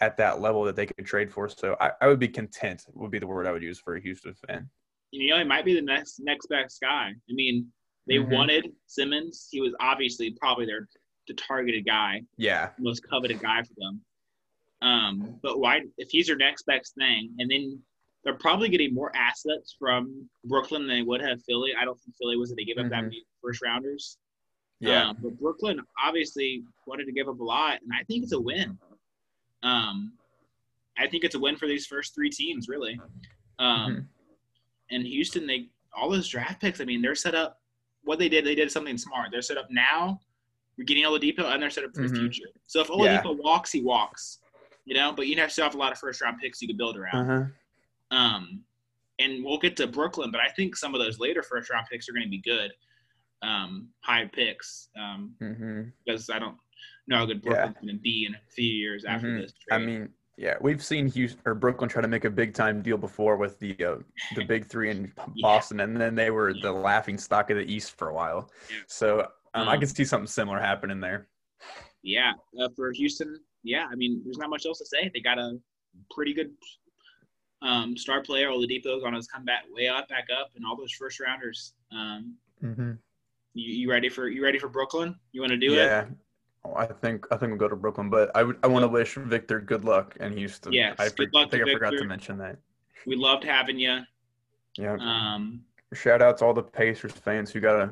at 0.00 0.16
that 0.18 0.40
level 0.40 0.64
that 0.64 0.76
they 0.76 0.86
could 0.86 1.06
trade 1.06 1.32
for. 1.32 1.48
So 1.48 1.76
I, 1.80 1.90
I, 2.02 2.06
would 2.06 2.18
be 2.18 2.28
content 2.28 2.84
would 2.92 3.10
be 3.10 3.18
the 3.18 3.26
word 3.26 3.46
I 3.46 3.52
would 3.52 3.62
use 3.62 3.78
for 3.78 3.96
a 3.96 4.00
Houston 4.00 4.34
fan. 4.46 4.68
You 5.10 5.30
know, 5.30 5.38
he 5.38 5.44
might 5.44 5.64
be 5.64 5.74
the 5.74 5.80
next 5.80 6.20
next 6.20 6.46
best 6.48 6.80
guy. 6.80 7.08
I 7.08 7.32
mean, 7.32 7.66
they 8.06 8.16
mm-hmm. 8.16 8.32
wanted 8.32 8.72
Simmons. 8.86 9.48
He 9.50 9.60
was 9.60 9.74
obviously 9.80 10.36
probably 10.40 10.66
their 10.66 10.86
the 11.26 11.34
targeted 11.34 11.84
guy. 11.84 12.22
Yeah. 12.36 12.70
Most 12.78 13.02
coveted 13.08 13.40
guy 13.40 13.62
for 13.62 13.74
them. 13.76 14.00
Um, 14.82 15.40
but 15.42 15.58
why 15.58 15.82
if 15.98 16.10
he's 16.10 16.28
your 16.28 16.36
next 16.36 16.66
best 16.66 16.94
thing 16.96 17.34
and 17.38 17.50
then 17.50 17.80
they're 18.26 18.34
probably 18.34 18.68
getting 18.68 18.92
more 18.92 19.12
assets 19.14 19.76
from 19.78 20.28
Brooklyn 20.44 20.88
than 20.88 20.96
they 20.96 21.02
would 21.02 21.20
have 21.22 21.40
Philly. 21.44 21.70
I 21.80 21.84
don't 21.84 21.96
think 22.00 22.16
Philly 22.20 22.36
was 22.36 22.48
that 22.48 22.56
they 22.56 22.64
give 22.64 22.76
up 22.76 22.86
mm-hmm. 22.86 22.90
that 22.90 23.02
many 23.04 23.22
first 23.40 23.62
rounders. 23.62 24.18
Yeah. 24.80 25.10
Um, 25.10 25.18
but 25.22 25.38
Brooklyn 25.38 25.80
obviously 26.04 26.64
wanted 26.88 27.04
to 27.04 27.12
give 27.12 27.28
up 27.28 27.38
a 27.38 27.44
lot, 27.44 27.80
and 27.80 27.92
I 27.94 28.02
think 28.02 28.24
it's 28.24 28.32
a 28.32 28.40
win. 28.40 28.76
Um, 29.62 30.12
I 30.98 31.06
think 31.06 31.22
it's 31.22 31.36
a 31.36 31.38
win 31.38 31.56
for 31.56 31.68
these 31.68 31.86
first 31.86 32.16
three 32.16 32.28
teams, 32.28 32.68
really. 32.68 32.98
Um, 33.60 33.92
mm-hmm. 33.92 34.00
And 34.90 35.06
Houston, 35.06 35.46
they 35.46 35.68
all 35.96 36.10
those 36.10 36.26
draft 36.26 36.60
picks. 36.60 36.80
I 36.80 36.84
mean, 36.84 37.02
they're 37.02 37.14
set 37.14 37.36
up. 37.36 37.60
What 38.02 38.18
they 38.18 38.28
did, 38.28 38.44
they 38.44 38.56
did 38.56 38.72
something 38.72 38.98
smart. 38.98 39.28
They're 39.30 39.40
set 39.40 39.56
up 39.56 39.68
now. 39.70 40.20
We're 40.76 40.84
getting 40.84 41.04
Oladipo, 41.04 41.44
and 41.44 41.62
they're 41.62 41.70
set 41.70 41.84
up 41.84 41.94
for 41.94 42.02
mm-hmm. 42.02 42.14
the 42.14 42.20
future. 42.20 42.50
So 42.66 42.80
if 42.80 42.88
Oladipo 42.88 43.36
yeah. 43.36 43.42
walks, 43.44 43.70
he 43.70 43.82
walks. 43.82 44.40
You 44.84 44.94
know, 44.94 45.12
but 45.12 45.28
you 45.28 45.36
have 45.36 45.52
still 45.52 45.64
have 45.64 45.76
a 45.76 45.78
lot 45.78 45.92
of 45.92 45.98
first 45.98 46.20
round 46.20 46.38
picks 46.42 46.60
you 46.60 46.66
could 46.66 46.76
build 46.76 46.96
around. 46.96 47.30
Uh-huh. 47.30 47.46
Um, 48.10 48.62
and 49.18 49.44
we'll 49.44 49.58
get 49.58 49.76
to 49.78 49.86
Brooklyn, 49.86 50.30
but 50.30 50.40
I 50.40 50.48
think 50.48 50.76
some 50.76 50.94
of 50.94 51.00
those 51.00 51.18
later 51.18 51.42
first 51.42 51.70
round 51.70 51.86
picks 51.90 52.08
are 52.08 52.12
going 52.12 52.24
to 52.24 52.30
be 52.30 52.40
good. 52.40 52.70
Um, 53.42 53.88
high 54.00 54.26
picks. 54.32 54.88
Um, 54.98 55.34
mm-hmm. 55.42 55.82
because 56.04 56.30
I 56.30 56.38
don't 56.38 56.56
know 57.08 57.18
how 57.18 57.26
good 57.26 57.42
Brooklyn's 57.42 57.76
yeah. 57.80 57.86
going 57.86 57.96
to 57.96 58.02
be 58.02 58.26
in 58.26 58.34
a 58.34 58.40
few 58.54 58.72
years 58.72 59.04
after 59.04 59.28
mm-hmm. 59.28 59.40
this. 59.40 59.52
Trade. 59.68 59.80
I 59.80 59.84
mean, 59.84 60.08
yeah, 60.36 60.54
we've 60.60 60.84
seen 60.84 61.06
Houston 61.08 61.40
or 61.46 61.54
Brooklyn 61.54 61.88
try 61.88 62.02
to 62.02 62.08
make 62.08 62.26
a 62.26 62.30
big 62.30 62.52
time 62.52 62.82
deal 62.82 62.98
before 62.98 63.36
with 63.36 63.58
the 63.58 63.74
uh, 63.82 63.96
the 64.34 64.44
big 64.44 64.66
three 64.66 64.90
in 64.90 65.10
Boston, 65.40 65.78
yeah. 65.78 65.84
and 65.84 65.96
then 65.98 66.14
they 66.14 66.30
were 66.30 66.50
yeah. 66.50 66.60
the 66.62 66.72
laughing 66.72 67.16
stock 67.16 67.50
of 67.50 67.56
the 67.56 67.64
East 67.64 67.96
for 67.96 68.08
a 68.08 68.14
while. 68.14 68.50
So 68.86 69.20
um, 69.54 69.62
um, 69.62 69.68
I 69.68 69.78
can 69.78 69.88
see 69.88 70.04
something 70.04 70.26
similar 70.26 70.60
happening 70.60 71.00
there. 71.00 71.28
Yeah, 72.02 72.32
uh, 72.60 72.68
for 72.76 72.92
Houston, 72.92 73.40
yeah, 73.64 73.86
I 73.90 73.94
mean, 73.94 74.20
there's 74.24 74.38
not 74.38 74.50
much 74.50 74.66
else 74.66 74.78
to 74.78 74.86
say. 74.86 75.10
They 75.12 75.20
got 75.20 75.38
a 75.38 75.58
pretty 76.10 76.34
good 76.34 76.50
um, 77.66 77.96
star 77.96 78.22
player. 78.22 78.48
Oladipo's 78.48 79.04
on 79.04 79.14
his 79.14 79.26
comeback, 79.26 79.64
way 79.70 79.88
up, 79.88 80.08
back 80.08 80.26
up, 80.36 80.50
and 80.56 80.64
all 80.64 80.76
those 80.76 80.92
first 80.92 81.20
rounders. 81.20 81.74
Um, 81.92 82.34
mm-hmm. 82.62 82.92
you, 83.54 83.74
you 83.74 83.90
ready 83.90 84.08
for 84.08 84.28
you 84.28 84.42
ready 84.42 84.58
for 84.58 84.68
Brooklyn? 84.68 85.16
You 85.32 85.40
want 85.40 85.50
to 85.50 85.56
do 85.56 85.72
yeah. 85.72 86.02
it? 86.02 86.08
Yeah, 86.66 86.72
I 86.76 86.86
think 86.86 87.26
I 87.30 87.36
think 87.36 87.50
we'll 87.50 87.58
go 87.58 87.68
to 87.68 87.76
Brooklyn, 87.76 88.10
but 88.10 88.30
I 88.34 88.42
would 88.42 88.58
I 88.62 88.66
want 88.68 88.84
to 88.84 88.88
wish 88.88 89.14
Victor 89.14 89.60
good 89.60 89.84
luck 89.84 90.16
in 90.20 90.36
Houston. 90.36 90.72
Yeah, 90.72 90.94
I, 90.98 91.08
good 91.08 91.32
luck 91.32 91.48
I 91.48 91.50
think 91.50 91.68
I 91.68 91.72
forgot 91.72 91.90
to 91.90 92.04
mention 92.04 92.38
that. 92.38 92.56
We 93.06 93.16
loved 93.16 93.44
having 93.44 93.78
you. 93.78 94.00
Yeah. 94.76 94.96
Um, 95.00 95.62
Shout 95.94 96.20
out 96.20 96.38
to 96.38 96.44
all 96.44 96.52
the 96.52 96.62
Pacers 96.62 97.12
fans 97.12 97.50
who 97.50 97.60
got 97.60 97.80
a 97.80 97.90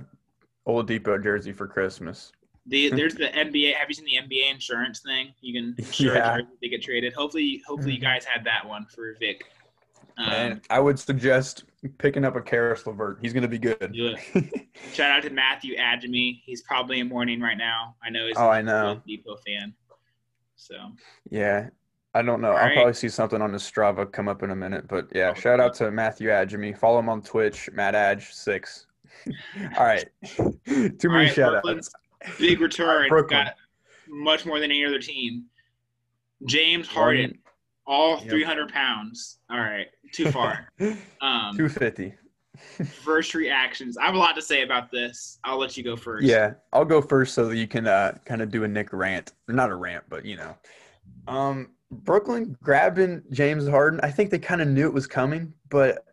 Oladipo 0.66 1.22
jersey 1.22 1.52
for 1.52 1.66
Christmas. 1.66 2.32
The, 2.66 2.90
there's 2.96 3.14
the 3.14 3.26
NBA. 3.28 3.74
Have 3.74 3.88
you 3.88 3.94
seen 3.94 4.06
the 4.06 4.16
NBA 4.16 4.50
insurance 4.50 5.00
thing? 5.00 5.32
You 5.40 5.54
can 5.54 5.74
insure 5.78 6.16
yeah. 6.16 6.38
they 6.60 6.68
get 6.68 6.82
traded. 6.82 7.12
Hopefully, 7.12 7.62
hopefully 7.66 7.94
you 7.94 8.00
guys 8.00 8.24
had 8.24 8.44
that 8.44 8.66
one 8.66 8.86
for 8.86 9.14
Vic. 9.20 9.44
Um, 10.16 10.32
and 10.32 10.60
I 10.70 10.80
would 10.80 10.98
suggest 10.98 11.64
picking 11.98 12.24
up 12.24 12.36
a 12.36 12.40
Caris 12.40 12.86
LeVert. 12.86 13.18
He's 13.20 13.32
going 13.32 13.42
to 13.42 13.48
be 13.48 13.58
good. 13.58 13.94
Shout 14.92 15.10
out 15.10 15.22
to 15.24 15.30
Matthew 15.30 15.76
Adjemi. 15.76 16.40
He's 16.44 16.62
probably 16.62 17.00
in 17.00 17.08
mourning 17.08 17.40
right 17.40 17.58
now. 17.58 17.96
I 18.02 18.10
know 18.10 18.26
he's 18.26 18.36
oh, 18.36 18.48
I 18.48 18.62
know. 18.62 19.00
Dipo 19.08 19.36
fan. 19.44 19.74
So 20.56 20.76
yeah, 21.30 21.68
I 22.14 22.22
don't 22.22 22.40
know. 22.40 22.52
All 22.52 22.56
I'll 22.56 22.66
right. 22.66 22.74
probably 22.74 22.94
see 22.94 23.08
something 23.08 23.42
on 23.42 23.52
the 23.52 23.58
Strava 23.58 24.10
come 24.10 24.28
up 24.28 24.42
in 24.42 24.50
a 24.50 24.56
minute. 24.56 24.86
But 24.88 25.08
yeah, 25.14 25.32
oh, 25.36 25.38
shout 25.38 25.60
out 25.60 25.74
to 25.74 25.90
Matthew 25.90 26.28
Adjemi. 26.28 26.76
Follow 26.76 27.00
him 27.00 27.08
on 27.08 27.22
Twitch, 27.22 27.68
Matt 27.72 27.94
Adge 27.94 28.32
six. 28.32 28.86
All 29.78 29.84
right, 29.84 30.06
too 30.36 30.58
many 30.66 31.26
right, 31.26 31.34
shout 31.34 31.66
outs. 31.66 31.90
Big 32.38 32.60
return. 32.60 33.10
Got 33.28 33.54
much 34.08 34.46
more 34.46 34.60
than 34.60 34.70
any 34.70 34.84
other 34.84 35.00
team. 35.00 35.44
James 36.46 36.86
Harden, 36.86 37.38
all 37.86 38.18
yep. 38.18 38.28
300 38.28 38.72
pounds. 38.72 39.38
All 39.50 39.58
right, 39.58 39.88
too 40.12 40.30
far. 40.30 40.68
Um, 41.20 41.56
250. 41.56 42.14
first 43.02 43.34
reactions. 43.34 43.96
I 43.96 44.04
have 44.04 44.14
a 44.14 44.18
lot 44.18 44.34
to 44.36 44.42
say 44.42 44.62
about 44.62 44.90
this. 44.90 45.38
I'll 45.42 45.58
let 45.58 45.76
you 45.76 45.82
go 45.82 45.96
first. 45.96 46.24
Yeah, 46.24 46.54
I'll 46.72 46.84
go 46.84 47.00
first 47.00 47.34
so 47.34 47.48
that 47.48 47.56
you 47.56 47.66
can 47.66 47.86
uh, 47.86 48.18
kind 48.26 48.42
of 48.42 48.50
do 48.50 48.64
a 48.64 48.68
Nick 48.68 48.92
rant. 48.92 49.32
Not 49.48 49.70
a 49.70 49.74
rant, 49.74 50.04
but 50.08 50.24
you 50.24 50.36
know. 50.36 50.56
Um, 51.26 51.70
Brooklyn 51.90 52.56
grabbing 52.62 53.22
James 53.30 53.66
Harden. 53.68 54.00
I 54.02 54.10
think 54.10 54.30
they 54.30 54.38
kind 54.38 54.60
of 54.60 54.68
knew 54.68 54.86
it 54.86 54.92
was 54.92 55.06
coming, 55.06 55.52
but 55.70 56.04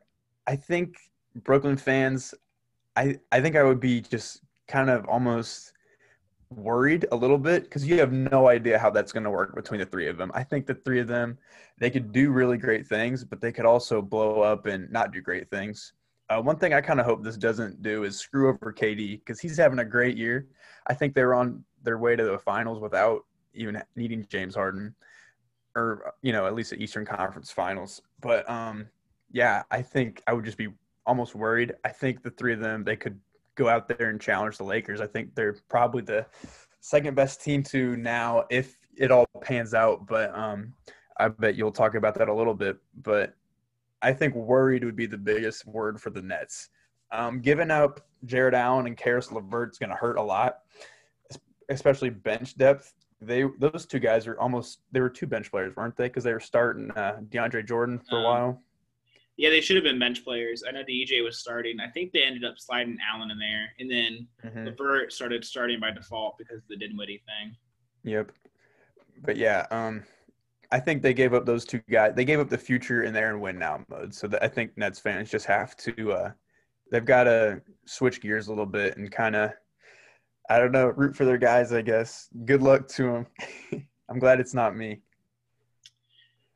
I 0.47 0.55
think 0.55 0.95
Brooklyn 1.43 1.77
fans, 1.77 2.33
I 2.95 3.19
I 3.31 3.41
think 3.41 3.55
I 3.55 3.63
would 3.63 3.79
be 3.79 4.01
just 4.01 4.41
kind 4.67 4.89
of 4.89 5.05
almost 5.07 5.73
worried 6.51 7.05
a 7.11 7.15
little 7.15 7.37
bit 7.37 7.63
because 7.63 7.87
you 7.87 7.99
have 7.99 8.11
no 8.11 8.47
idea 8.47 8.77
how 8.77 8.89
that's 8.89 9.11
going 9.11 9.23
to 9.23 9.29
work 9.29 9.55
between 9.55 9.79
the 9.79 9.85
three 9.85 10.07
of 10.07 10.17
them. 10.17 10.31
I 10.33 10.43
think 10.43 10.65
the 10.65 10.75
three 10.75 10.99
of 10.99 11.07
them, 11.07 11.37
they 11.77 11.89
could 11.89 12.11
do 12.11 12.31
really 12.31 12.57
great 12.57 12.87
things, 12.87 13.23
but 13.23 13.41
they 13.41 13.51
could 13.51 13.65
also 13.65 14.01
blow 14.01 14.41
up 14.41 14.65
and 14.65 14.91
not 14.91 15.11
do 15.11 15.21
great 15.21 15.49
things. 15.49 15.93
Uh, 16.29 16.41
one 16.41 16.57
thing 16.57 16.73
I 16.73 16.81
kind 16.81 16.99
of 16.99 17.05
hope 17.05 17.23
this 17.23 17.37
doesn't 17.37 17.81
do 17.81 18.03
is 18.03 18.19
screw 18.19 18.49
over 18.49 18.71
KD 18.71 19.19
because 19.19 19.39
he's 19.39 19.57
having 19.57 19.79
a 19.79 19.85
great 19.85 20.17
year. 20.17 20.47
I 20.87 20.93
think 20.93 21.13
they're 21.13 21.33
on 21.33 21.63
their 21.83 21.97
way 21.97 22.15
to 22.15 22.23
the 22.23 22.37
finals 22.37 22.79
without 22.79 23.25
even 23.53 23.81
needing 23.95 24.25
James 24.29 24.55
Harden, 24.55 24.95
or 25.75 26.13
you 26.21 26.31
know 26.31 26.45
at 26.47 26.55
least 26.55 26.69
the 26.69 26.81
Eastern 26.81 27.05
Conference 27.05 27.51
Finals. 27.51 28.01
But 28.21 28.49
um, 28.49 28.87
yeah, 29.31 29.63
I 29.71 29.81
think 29.81 30.21
I 30.25 30.33
would 30.33 30.45
just 30.45 30.57
be 30.57 30.69
almost 31.05 31.35
worried. 31.35 31.73
I 31.83 31.89
think 31.89 32.23
the 32.23 32.31
three 32.31 32.53
of 32.53 32.59
them 32.59 32.85
they 32.85 32.95
could 32.95 33.19
go 33.55 33.67
out 33.69 33.87
there 33.87 34.09
and 34.09 34.19
challenge 34.19 34.57
the 34.57 34.63
Lakers. 34.63 35.01
I 35.01 35.07
think 35.07 35.35
they're 35.35 35.57
probably 35.69 36.01
the 36.01 36.25
second 36.79 37.15
best 37.15 37.41
team 37.41 37.63
to 37.63 37.95
now 37.97 38.45
if 38.49 38.77
it 38.97 39.11
all 39.11 39.25
pans 39.41 39.73
out. 39.73 40.07
But 40.07 40.35
um, 40.35 40.73
I 41.19 41.29
bet 41.29 41.55
you'll 41.55 41.71
talk 41.71 41.95
about 41.95 42.15
that 42.15 42.29
a 42.29 42.33
little 42.33 42.53
bit. 42.53 42.77
But 43.01 43.33
I 44.01 44.13
think 44.13 44.35
worried 44.35 44.83
would 44.83 44.95
be 44.95 45.05
the 45.05 45.17
biggest 45.17 45.65
word 45.65 46.01
for 46.01 46.09
the 46.09 46.21
Nets. 46.21 46.69
Um, 47.11 47.41
giving 47.41 47.71
up 47.71 48.01
Jarrett 48.25 48.53
Allen 48.53 48.87
and 48.87 48.97
LeVert 49.31 49.71
is 49.71 49.77
going 49.77 49.89
to 49.89 49.95
hurt 49.95 50.17
a 50.17 50.21
lot, 50.21 50.59
especially 51.69 52.09
bench 52.09 52.57
depth. 52.57 52.93
They 53.19 53.45
those 53.59 53.85
two 53.85 53.99
guys 53.99 54.25
are 54.25 54.39
almost 54.39 54.79
they 54.91 54.99
were 55.01 55.09
two 55.09 55.27
bench 55.27 55.51
players, 55.51 55.75
weren't 55.75 55.95
they? 55.95 56.07
Because 56.07 56.23
they 56.23 56.33
were 56.33 56.39
starting 56.39 56.89
uh, 56.91 57.17
DeAndre 57.29 57.67
Jordan 57.67 57.99
for 58.09 58.15
a 58.15 58.19
um, 58.19 58.23
while. 58.23 58.61
Yeah, 59.41 59.49
they 59.49 59.59
should 59.59 59.75
have 59.75 59.83
been 59.83 59.97
bench 59.97 60.23
players. 60.23 60.63
I 60.67 60.71
know 60.71 60.83
DJ 60.83 61.23
was 61.23 61.39
starting. 61.39 61.79
I 61.79 61.89
think 61.89 62.11
they 62.11 62.21
ended 62.21 62.45
up 62.45 62.59
sliding 62.59 62.99
Allen 63.11 63.31
in 63.31 63.39
there, 63.39 63.69
and 63.79 63.89
then 63.89 64.27
mm-hmm. 64.45 64.65
LeVert 64.67 65.11
started 65.11 65.43
starting 65.43 65.79
by 65.79 65.89
default 65.89 66.37
because 66.37 66.59
of 66.59 66.67
the 66.69 66.77
Dinwiddie 66.77 67.23
thing. 67.25 67.55
Yep. 68.03 68.33
But 69.23 69.37
yeah, 69.37 69.65
um, 69.71 70.03
I 70.71 70.79
think 70.79 71.01
they 71.01 71.15
gave 71.15 71.33
up 71.33 71.47
those 71.47 71.65
two 71.65 71.81
guys. 71.89 72.13
They 72.15 72.23
gave 72.23 72.39
up 72.39 72.49
the 72.49 72.57
future 72.59 73.01
in 73.01 73.15
there 73.15 73.31
and 73.31 73.41
win 73.41 73.57
now 73.57 73.83
mode. 73.89 74.13
So 74.13 74.29
I 74.43 74.47
think 74.47 74.77
Nets 74.77 74.99
fans 74.99 75.31
just 75.31 75.47
have 75.47 75.75
to. 75.77 76.11
Uh, 76.11 76.31
they've 76.91 77.03
got 77.03 77.23
to 77.23 77.63
switch 77.87 78.21
gears 78.21 78.45
a 78.45 78.51
little 78.51 78.67
bit 78.67 78.95
and 78.97 79.11
kind 79.11 79.35
of, 79.35 79.53
I 80.51 80.59
don't 80.59 80.71
know, 80.71 80.89
root 80.89 81.15
for 81.15 81.25
their 81.25 81.39
guys. 81.39 81.73
I 81.73 81.81
guess. 81.81 82.29
Good 82.45 82.61
luck 82.61 82.87
to 82.89 83.25
them. 83.71 83.85
I'm 84.07 84.19
glad 84.19 84.39
it's 84.39 84.53
not 84.53 84.77
me. 84.77 85.01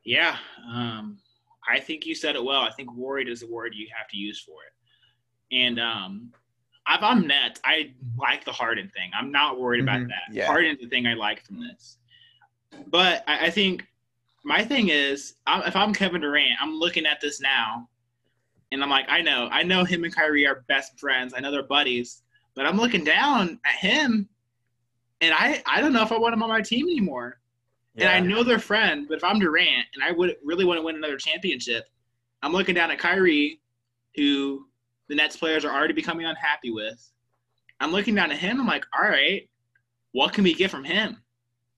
Yeah. 0.04 0.38
Um, 0.72 1.18
I 1.70 1.80
think 1.80 2.06
you 2.06 2.16
said 2.16 2.36
it 2.36 2.44
well. 2.44 2.62
I 2.62 2.72
think 2.72 2.94
worried 2.94 3.30
is 3.30 3.42
the 3.42 3.48
word 3.48 3.74
you 3.76 3.88
have 3.98 4.08
to 4.10 4.18
use 4.18 4.40
for 4.40 4.58
it. 4.64 5.56
And 5.56 5.80
um, 5.80 6.32
if 6.90 7.02
I'm 7.02 7.28
Nets, 7.28 7.60
I 7.64 7.94
like 8.18 8.46
the 8.46 8.52
Harden 8.52 8.92
thing. 8.96 9.12
I'm 9.18 9.32
not 9.32 9.60
worried 9.60 9.82
about 9.82 10.00
mm-hmm. 10.00 10.10
that. 10.10 10.34
Yeah. 10.36 10.46
Harden's 10.48 10.80
the 10.80 10.88
thing 10.88 11.08
I 11.08 11.14
like 11.14 11.44
from 11.44 11.60
this. 11.60 11.98
But 12.88 13.24
I, 13.28 13.48
I 13.48 13.50
think 13.50 13.88
my 14.44 14.64
thing 14.64 14.90
is, 14.90 15.36
I'm, 15.48 15.64
if 15.64 15.76
I'm 15.76 15.94
Kevin 15.94 16.22
Durant, 16.22 16.62
I'm 16.62 16.76
looking 16.76 17.06
at 17.06 17.20
this 17.20 17.42
now, 17.42 17.90
and 18.72 18.84
I'm 18.84 18.90
like, 18.90 19.06
I 19.10 19.22
know, 19.22 19.48
I 19.52 19.64
know 19.64 19.84
him 19.84 20.04
and 20.04 20.16
Kyrie 20.16 20.46
are 20.46 20.64
best 20.68 21.00
friends. 21.00 21.34
I 21.36 21.40
know 21.40 21.52
they're 21.52 21.64
buddies, 21.64 22.24
but 22.56 22.66
I'm 22.66 22.78
looking 22.78 23.04
down 23.04 23.60
at 23.66 23.76
him, 23.76 24.28
and 25.22 25.34
I, 25.34 25.64
I 25.66 25.82
don't 25.82 25.94
know 25.94 26.04
if 26.04 26.12
I 26.12 26.18
want 26.18 26.34
him 26.34 26.44
on 26.44 26.50
my 26.50 26.62
team 26.62 26.88
anymore. 26.88 27.40
Yeah. 27.96 28.10
And 28.10 28.26
I 28.26 28.28
know 28.28 28.44
they're 28.44 28.60
friends, 28.60 29.08
but 29.08 29.18
if 29.18 29.24
I'm 29.24 29.40
Durant 29.40 29.86
and 29.94 30.04
I 30.04 30.12
would 30.12 30.36
really 30.44 30.66
want 30.66 30.78
to 30.80 30.82
win 30.86 30.96
another 30.96 31.18
championship, 31.18 31.86
I'm 32.42 32.52
looking 32.52 32.76
down 32.76 32.92
at 32.92 33.00
Kyrie, 33.00 33.62
who 34.16 34.68
the 35.08 35.16
Nets 35.16 35.38
players 35.38 35.64
are 35.66 35.74
already 35.74 35.94
becoming 35.94 36.26
unhappy 36.26 36.72
with. 36.72 37.12
I'm 37.80 37.92
looking 37.92 38.16
down 38.16 38.32
at 38.32 38.38
him. 38.38 38.60
I'm 38.60 38.68
like, 38.68 38.86
all 38.98 39.08
right, 39.08 39.50
what 40.12 40.34
can 40.34 40.44
we 40.44 40.54
get 40.54 40.72
from 40.72 40.84
him? 40.84 41.22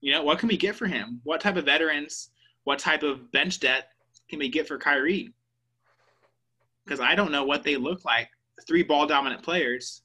You 0.00 0.12
know, 0.12 0.22
what 0.22 0.38
can 0.38 0.48
we 0.48 0.56
get 0.56 0.76
for 0.76 0.86
him? 0.86 1.20
What 1.24 1.40
type 1.40 1.56
of 1.56 1.64
veterans, 1.64 2.30
what 2.64 2.78
type 2.78 3.02
of 3.02 3.30
bench 3.32 3.60
debt 3.60 3.90
can 4.28 4.38
we 4.38 4.48
get 4.48 4.66
for 4.68 4.78
Kyrie? 4.78 5.32
Because 6.84 7.00
I 7.00 7.14
don't 7.14 7.32
know 7.32 7.44
what 7.44 7.62
they 7.64 7.76
look 7.76 8.04
like. 8.04 8.28
Three 8.66 8.82
ball 8.82 9.06
dominant 9.06 9.42
players. 9.42 10.02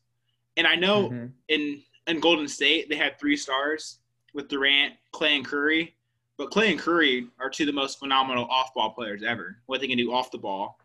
And 0.57 0.67
I 0.67 0.75
know 0.75 1.09
Mhm. 1.09 1.31
in 1.47 1.83
in 2.05 2.19
Golden 2.19 2.49
State 2.49 2.89
they 2.89 2.97
had 2.97 3.17
three 3.17 3.37
stars 3.37 3.99
with 4.33 4.49
Durant, 4.49 4.93
Clay, 5.13 5.37
and 5.37 5.45
Curry. 5.45 5.95
But 6.37 6.49
Clay 6.49 6.71
and 6.71 6.79
Curry 6.79 7.27
are 7.39 7.49
two 7.49 7.63
of 7.63 7.67
the 7.67 7.73
most 7.73 7.99
phenomenal 7.99 8.45
off 8.45 8.73
ball 8.73 8.91
players 8.91 9.23
ever. 9.23 9.57
What 9.67 9.81
they 9.81 9.87
can 9.87 9.97
do 9.97 10.11
off 10.11 10.31
the 10.31 10.37
ball 10.37 10.79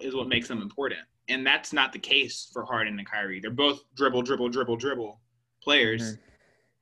is 0.00 0.14
what 0.14 0.28
makes 0.28 0.48
them 0.48 0.60
important. 0.60 1.00
And 1.28 1.46
that's 1.46 1.72
not 1.72 1.92
the 1.92 1.98
case 1.98 2.48
for 2.52 2.64
Harden 2.64 2.98
and 2.98 3.08
Kyrie. 3.08 3.38
They're 3.38 3.50
both 3.50 3.84
dribble, 3.94 4.22
dribble, 4.22 4.48
dribble, 4.48 4.76
dribble 4.76 5.20
players. 5.62 6.16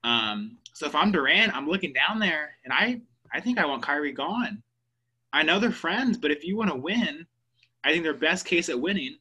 Um, 0.05 0.59
so 0.73 0.87
if 0.87 0.95
I'm 0.95 1.11
Durant, 1.11 1.55
I'm 1.55 1.69
looking 1.69 1.93
down 1.93 2.21
there 2.21 2.51
and 2.65 2.73
I, 2.73 3.01
I 3.33 3.41
think 3.41 3.59
I 3.59 3.67
want 3.67 3.83
Kyrie 3.83 4.13
gone. 4.13 4.63
I 5.33 5.43
know 5.43 5.59
they're 5.59 5.73
friends, 5.73 6.17
but 6.17 6.31
if 6.31 6.45
you 6.45 6.57
want 6.57 6.71
to 6.71 6.77
win, 6.77 7.27
I 7.85 7.91
think 7.91 8.05
their 8.05 8.15
best 8.15 8.47
case 8.47 8.69
at 8.69 8.81
winning 8.81 9.19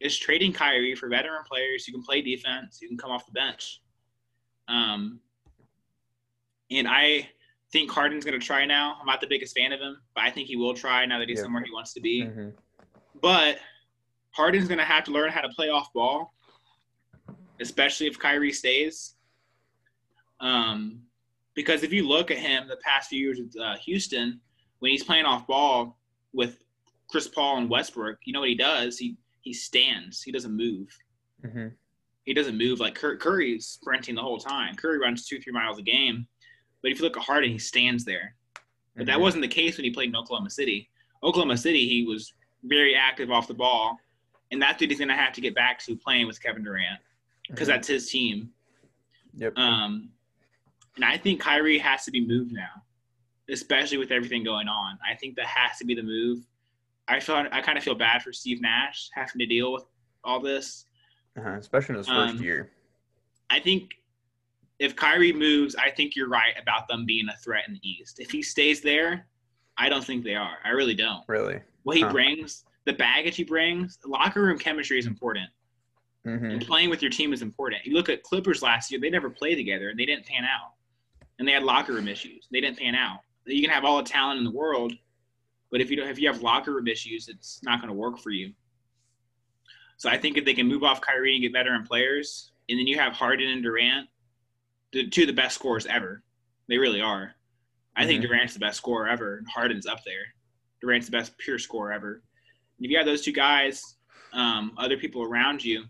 is 0.00 0.18
trading 0.18 0.52
Kyrie 0.52 0.96
for 0.96 1.08
veteran 1.08 1.44
players 1.48 1.84
who 1.84 1.92
can 1.92 2.02
play 2.02 2.20
defense, 2.20 2.78
who 2.80 2.88
can 2.88 2.98
come 2.98 3.10
off 3.10 3.26
the 3.26 3.32
bench. 3.32 3.80
Um, 4.68 5.20
and 6.72 6.88
I 6.88 7.28
think 7.70 7.90
Harden's 7.90 8.24
going 8.24 8.38
to 8.38 8.44
try 8.44 8.64
now. 8.64 8.96
I'm 9.00 9.06
not 9.06 9.20
the 9.20 9.26
biggest 9.26 9.56
fan 9.56 9.72
of 9.72 9.80
him, 9.80 9.96
but 10.14 10.24
I 10.24 10.30
think 10.30 10.48
he 10.48 10.56
will 10.56 10.74
try 10.74 11.04
now 11.06 11.18
that 11.18 11.28
he's 11.28 11.38
Yeah. 11.38 11.44
somewhere 11.44 11.62
he 11.64 11.70
wants 11.72 11.92
to 11.94 12.00
be. 12.00 12.22
Mhm. 12.22 12.54
But 13.20 13.60
Harden's 14.32 14.68
going 14.68 14.78
to 14.78 14.84
have 14.84 15.04
to 15.04 15.10
learn 15.10 15.30
how 15.30 15.40
to 15.40 15.48
play 15.50 15.68
off 15.70 15.92
ball, 15.92 16.34
especially 17.60 18.06
if 18.06 18.18
Kyrie 18.18 18.52
stays. 18.52 19.14
Um, 20.40 21.02
because 21.54 21.82
if 21.82 21.92
you 21.92 22.06
look 22.06 22.30
at 22.30 22.38
him 22.38 22.66
the 22.68 22.76
past 22.78 23.08
few 23.10 23.20
years 23.20 23.38
with 23.38 23.56
uh, 23.60 23.76
Houston, 23.78 24.40
when 24.80 24.90
he's 24.90 25.04
playing 25.04 25.24
off 25.24 25.46
ball 25.46 25.98
with 26.32 26.62
Chris 27.08 27.28
Paul 27.28 27.58
and 27.58 27.70
Westbrook, 27.70 28.18
you 28.24 28.32
know 28.32 28.40
what 28.40 28.48
he 28.48 28.54
does? 28.54 28.98
He 28.98 29.16
he 29.40 29.52
stands. 29.52 30.22
He 30.22 30.30
doesn't 30.30 30.56
move. 30.56 30.88
Mhm. 31.44 31.74
He 32.24 32.32
doesn't 32.32 32.56
move 32.56 32.78
like 32.78 32.94
Cur- 32.94 33.16
Curry's 33.16 33.66
sprinting 33.66 34.14
the 34.14 34.22
whole 34.22 34.38
time. 34.38 34.76
Curry 34.76 34.98
runs 34.98 35.26
two 35.26 35.40
three 35.40 35.52
miles 35.52 35.78
a 35.78 35.82
game, 35.82 36.26
but 36.82 36.90
if 36.90 36.98
you 36.98 37.04
look 37.04 37.16
at 37.16 37.22
Harden, 37.22 37.50
he 37.50 37.58
stands 37.58 38.04
there. 38.04 38.34
But 38.96 39.06
that 39.06 39.16
Mhm. 39.18 39.20
wasn't 39.20 39.42
the 39.42 39.48
case 39.48 39.76
when 39.78 39.84
he 39.84 39.90
played 39.90 40.10
in 40.10 40.16
Oklahoma 40.16 40.50
City. 40.50 40.90
Oklahoma 41.22 41.56
City, 41.56 41.88
he 41.88 42.04
was 42.04 42.34
very 42.64 42.94
active 42.94 43.30
off 43.30 43.46
the 43.48 43.54
ball, 43.54 43.98
and 44.50 44.60
that's 44.60 44.80
what 44.80 44.90
he's 44.90 44.98
going 44.98 45.08
to 45.08 45.14
have 45.16 45.32
to 45.34 45.40
get 45.40 45.54
back 45.54 45.78
to 45.84 45.96
playing 45.96 46.26
with 46.26 46.42
Kevin 46.42 46.62
Durant 46.62 47.00
because 47.48 47.68
Mhm. 47.68 47.72
that's 47.72 47.88
his 47.88 48.10
team. 48.10 48.52
Yep. 49.34 49.56
Um, 49.56 50.12
and 50.96 51.04
I 51.04 51.16
think 51.16 51.40
Kyrie 51.40 51.78
has 51.78 52.04
to 52.04 52.10
be 52.10 52.20
moved 52.20 52.52
now, 52.52 52.84
especially 53.48 53.96
with 53.98 54.10
everything 54.10 54.42
going 54.44 54.68
on. 54.68 54.98
I 55.06 55.14
think 55.14 55.36
that 55.36 55.46
has 55.46 55.78
to 55.78 55.84
be 55.86 55.94
the 55.94 56.02
move. 56.02 56.46
I 57.08 57.18
feel 57.20 57.36
I 57.50 57.62
kind 57.62 57.78
of 57.78 57.84
feel 57.84 57.94
bad 57.94 58.22
for 58.22 58.32
Steve 58.32 58.60
Nash 58.60 59.08
having 59.14 59.38
to 59.38 59.46
deal 59.46 59.72
with 59.72 59.84
all 60.22 60.38
this. 60.40 60.86
Uh-huh. 61.36 61.50
Especially 61.52 61.94
in 61.94 61.98
his 61.98 62.06
first 62.08 62.34
Um, 62.36 62.42
year. 62.42 62.72
I 63.48 63.58
think 63.58 63.94
if 64.82 64.96
Kyrie 64.96 65.32
moves, 65.32 65.76
I 65.76 65.90
think 65.90 66.16
you're 66.16 66.28
right 66.28 66.54
about 66.60 66.88
them 66.88 67.06
being 67.06 67.28
a 67.28 67.36
threat 67.36 67.68
in 67.68 67.74
the 67.74 67.88
East. 67.88 68.18
If 68.18 68.32
he 68.32 68.42
stays 68.42 68.80
there, 68.80 69.28
I 69.78 69.88
don't 69.88 70.04
think 70.04 70.24
they 70.24 70.34
are. 70.34 70.56
I 70.64 70.70
really 70.70 70.94
don't. 70.96 71.22
Really. 71.28 71.60
What 71.84 71.96
he 71.96 72.02
Huh. 72.02 72.10
brings, 72.10 72.64
the 72.84 72.92
baggage 72.92 73.36
he 73.36 73.44
brings, 73.44 73.98
locker 74.04 74.42
room 74.42 74.58
chemistry 74.58 74.98
is 74.98 75.06
important. 75.06 75.48
hmm 76.24 76.50
And 76.50 76.66
playing 76.66 76.90
with 76.90 77.00
your 77.00 77.10
team 77.12 77.32
is 77.32 77.42
important. 77.42 77.86
You 77.86 77.94
look 77.94 78.08
at 78.08 78.24
Clippers 78.24 78.60
last 78.60 78.90
year; 78.90 79.00
they 79.00 79.10
never 79.10 79.30
played 79.30 79.54
together, 79.54 79.88
and 79.88 79.98
they 79.98 80.04
didn't 80.06 80.26
pan 80.26 80.44
out. 80.44 80.72
And 81.38 81.46
they 81.46 81.52
had 81.52 81.62
locker 81.62 81.92
room 81.92 82.08
issues; 82.08 82.48
they 82.50 82.60
didn't 82.60 82.78
pan 82.78 82.94
out. 82.96 83.20
You 83.46 83.62
can 83.62 83.70
have 83.70 83.84
all 83.84 83.98
the 83.98 84.08
talent 84.08 84.38
in 84.38 84.44
the 84.44 84.50
world, 84.50 84.92
but 85.70 85.80
if 85.80 85.90
you 85.90 85.96
don't, 85.96 86.08
if 86.08 86.18
you 86.18 86.26
have 86.28 86.42
locker 86.42 86.72
room 86.72 86.88
issues, 86.88 87.28
it's 87.28 87.60
not 87.62 87.80
going 87.80 87.88
to 87.88 87.94
work 87.94 88.18
for 88.18 88.30
you. 88.30 88.52
So 89.96 90.10
I 90.10 90.18
think 90.18 90.36
if 90.36 90.44
they 90.44 90.54
can 90.54 90.66
move 90.66 90.82
off 90.82 91.00
Kyrie 91.00 91.34
and 91.34 91.42
get 91.42 91.52
veteran 91.52 91.84
players, 91.84 92.52
and 92.68 92.78
then 92.78 92.86
you 92.88 92.98
have 92.98 93.12
Harden 93.12 93.48
and 93.48 93.62
Durant, 93.62 94.08
the 94.92 95.08
two 95.08 95.22
of 95.22 95.26
the 95.28 95.32
best 95.32 95.54
scorers 95.54 95.86
ever. 95.86 96.22
They 96.68 96.78
really 96.78 97.00
are. 97.00 97.34
I 97.96 98.06
think 98.06 98.22
Mhm. 98.22 98.28
Durant's 98.28 98.54
the 98.54 98.60
best 98.60 98.78
scorer 98.78 99.08
ever, 99.08 99.38
and 99.38 99.48
Harden's 99.48 99.86
up 99.86 100.02
there. 100.04 100.34
Durant's 100.80 101.06
the 101.06 101.12
best 101.12 101.36
pure 101.38 101.58
scorer 101.58 101.92
ever. 101.92 102.22
And 102.78 102.84
if 102.86 102.90
you 102.90 102.96
have 102.96 103.06
those 103.06 103.22
two 103.22 103.32
guys, 103.32 103.96
um, 104.32 104.72
other 104.78 104.96
people 104.96 105.22
around 105.22 105.62
you, 105.64 105.88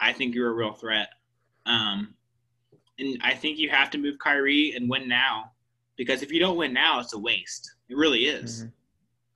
I 0.00 0.12
think 0.12 0.34
you're 0.34 0.50
a 0.50 0.54
real 0.54 0.72
threat. 0.72 1.10
Um, 1.66 2.16
and 2.98 3.18
I 3.22 3.34
think 3.34 3.58
you 3.58 3.70
have 3.70 3.90
to 3.90 3.98
move 3.98 4.18
Kyrie 4.18 4.72
and 4.74 4.88
win 4.88 5.08
now, 5.08 5.52
because 5.96 6.22
if 6.22 6.32
you 6.32 6.40
don't 6.40 6.56
win 6.56 6.72
now, 6.72 6.98
it's 7.00 7.12
a 7.14 7.18
waste. 7.18 7.76
It 7.88 7.96
really 7.96 8.26
is. 8.26 8.62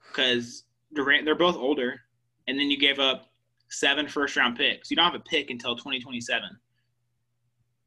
Because 0.09 0.65
Durant, 0.95 1.25
they're 1.25 1.35
both 1.35 1.57
older, 1.57 2.01
and 2.47 2.59
then 2.59 2.71
you 2.71 2.79
gave 2.79 2.99
up 2.99 3.33
seven 3.71 4.09
first 4.09 4.37
round 4.37 4.57
picks. 4.57 4.91
You 4.91 4.97
don't 4.97 5.05
have 5.11 5.15
a 5.21 5.25
pick 5.25 5.51
until 5.51 5.77
2027, 5.77 6.59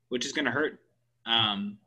which 0.10 0.26
is 0.26 0.32
going 0.32 0.46
to 0.46 0.52
hurt. 0.52 0.80
Um, 1.26 1.78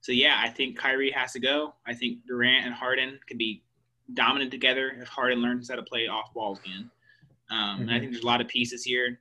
so 0.00 0.12
yeah, 0.12 0.36
I 0.38 0.48
think 0.48 0.76
Kyrie 0.76 1.10
has 1.12 1.32
to 1.32 1.40
go. 1.40 1.74
I 1.86 1.94
think 1.94 2.26
Durant 2.26 2.66
and 2.66 2.74
Harden 2.74 3.18
can 3.26 3.38
be 3.38 3.62
dominant 4.14 4.50
together 4.50 4.96
if 5.00 5.08
Harden 5.08 5.40
learns 5.40 5.70
how 5.70 5.76
to 5.76 5.82
play 5.82 6.08
off 6.08 6.34
ball 6.34 6.60
again. 6.64 6.90
Um, 7.50 7.82
And 7.82 7.90
I 7.90 7.94
Mhm. 7.94 8.00
think 8.00 8.12
there's 8.12 8.24
a 8.24 8.26
lot 8.26 8.40
of 8.40 8.48
pieces 8.48 8.82
here 8.82 9.20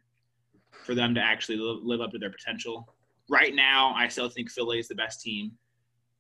for 0.84 0.96
them 0.96 1.14
to 1.16 1.22
actually 1.22 1.58
live, 1.58 1.84
live 1.84 2.02
up 2.02 2.12
to 2.12 2.18
their 2.18 2.32
potential. 2.32 2.96
Right 3.30 3.54
now, 3.54 3.94
I 3.94 4.08
still 4.08 4.30
think 4.30 4.50
Philly 4.50 4.80
is 4.80 4.88
the 4.88 4.96
best 4.96 5.22
team, 5.22 5.58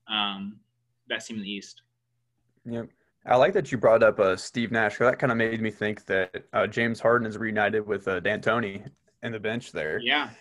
um, 0.08 0.60
best 1.08 1.28
team 1.28 1.38
in 1.38 1.43
the 1.43 1.52
East. 1.52 1.82
Yep. 2.65 2.89
I 3.26 3.36
like 3.36 3.54
that 3.54 3.71
you 3.71 3.78
brought 3.78 4.04
up 4.04 4.19
uh, 4.19 4.36
Steve 4.36 4.71
Nash. 4.71 4.97
That 4.97 5.19
kind 5.19 5.32
of 5.32 5.38
made 5.38 5.62
me 5.62 5.71
think 5.71 6.06
that 6.06 6.47
uh, 6.54 6.67
James 6.67 7.00
Harden 7.00 7.28
is 7.28 7.38
reunited 7.38 7.86
with 7.86 8.08
uh, 8.08 8.19
D'Antoni 8.19 8.89
in 9.24 9.32
the 9.32 9.39
bench 9.39 9.71
there. 9.71 10.00
Yeah, 10.00 10.32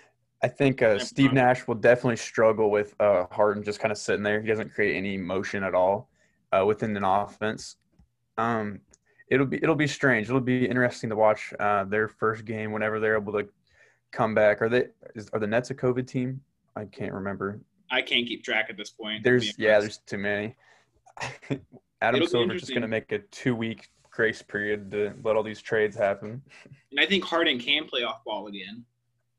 I 0.43 0.49
think 0.49 0.83
uh, 0.83 0.99
Steve. 0.99 1.33
Nash 1.33 1.67
will 1.67 1.75
definitely 1.75 2.17
struggle 2.17 2.71
with 2.71 2.95
uh, 2.99 3.27
Harden 3.31 3.63
just 3.63 3.79
kind 3.79 3.93
of 3.93 3.99
sitting 3.99 4.23
there. 4.23 4.41
He 4.41 4.49
doesn't 4.49 4.73
create 4.73 4.97
any 4.97 5.17
motion 5.19 5.63
at 5.63 5.75
all 5.75 6.09
uh, 6.53 6.65
within 6.65 6.97
an 6.97 7.05
offense. 7.05 7.77
Um, 8.39 8.81
it'll 9.29 9.47
be 9.47 9.59
it'll 9.63 9.75
be 9.75 9.87
strange. 9.87 10.29
It'll 10.29 10.41
be 10.41 10.65
interesting 10.65 11.11
to 11.11 11.17
watch 11.17 11.53
uh, 11.61 11.85
their 11.85 12.09
first 12.09 12.45
game 12.45 12.73
whenever 12.73 12.99
they're 13.01 13.17
able 13.17 13.35
to 13.35 13.49
come 14.13 14.35
back. 14.35 14.63
Are 14.63 14.69
they 14.69 14.87
is, 15.15 15.29
are 15.33 15.41
the 15.41 15.47
Nets 15.47 15.71
a 15.71 15.75
COVID 15.75 16.07
team? 16.07 16.41
I 16.75 16.87
can't 16.87 17.13
remember. 17.13 17.61
I 17.91 18.03
can't 18.03 18.27
keep 18.27 18.43
track 18.45 18.67
at 18.71 18.77
this 18.77 18.91
point. 18.91 19.23
There's 19.23 19.59
yeah, 19.59 19.79
there's 19.79 19.99
too 19.99 20.19
many. 20.19 20.57
Adam 22.01 22.27
Silver's 22.27 22.61
just 22.61 22.73
going 22.73 22.83
to 22.83 22.89
make 22.89 23.13
a 23.13 23.19
two 23.19 23.55
week 23.55 23.91
grace 24.11 24.43
period 24.43 24.91
to 24.91 25.13
let 25.23 25.37
all 25.37 25.43
these 25.43 25.61
trades 25.61 25.97
happen. 25.97 26.43
and 26.91 27.01
I 27.01 27.07
think 27.07 27.25
Harden 27.25 27.59
can 27.59 27.87
play 27.87 28.03
off 28.03 28.25
ball 28.25 28.47
again. 28.47 28.85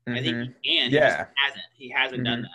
I 0.06 0.20
think 0.20 0.26
Mhm. 0.36 0.54
he 0.62 0.78
can. 0.78 0.90
He 0.90 0.96
Yeah. 0.96 1.08
just 1.18 1.30
hasn't. 1.36 1.64
He 1.74 1.88
hasn't 1.90 2.24
done 2.24 2.38
Mhm. 2.40 2.42
that. 2.42 2.50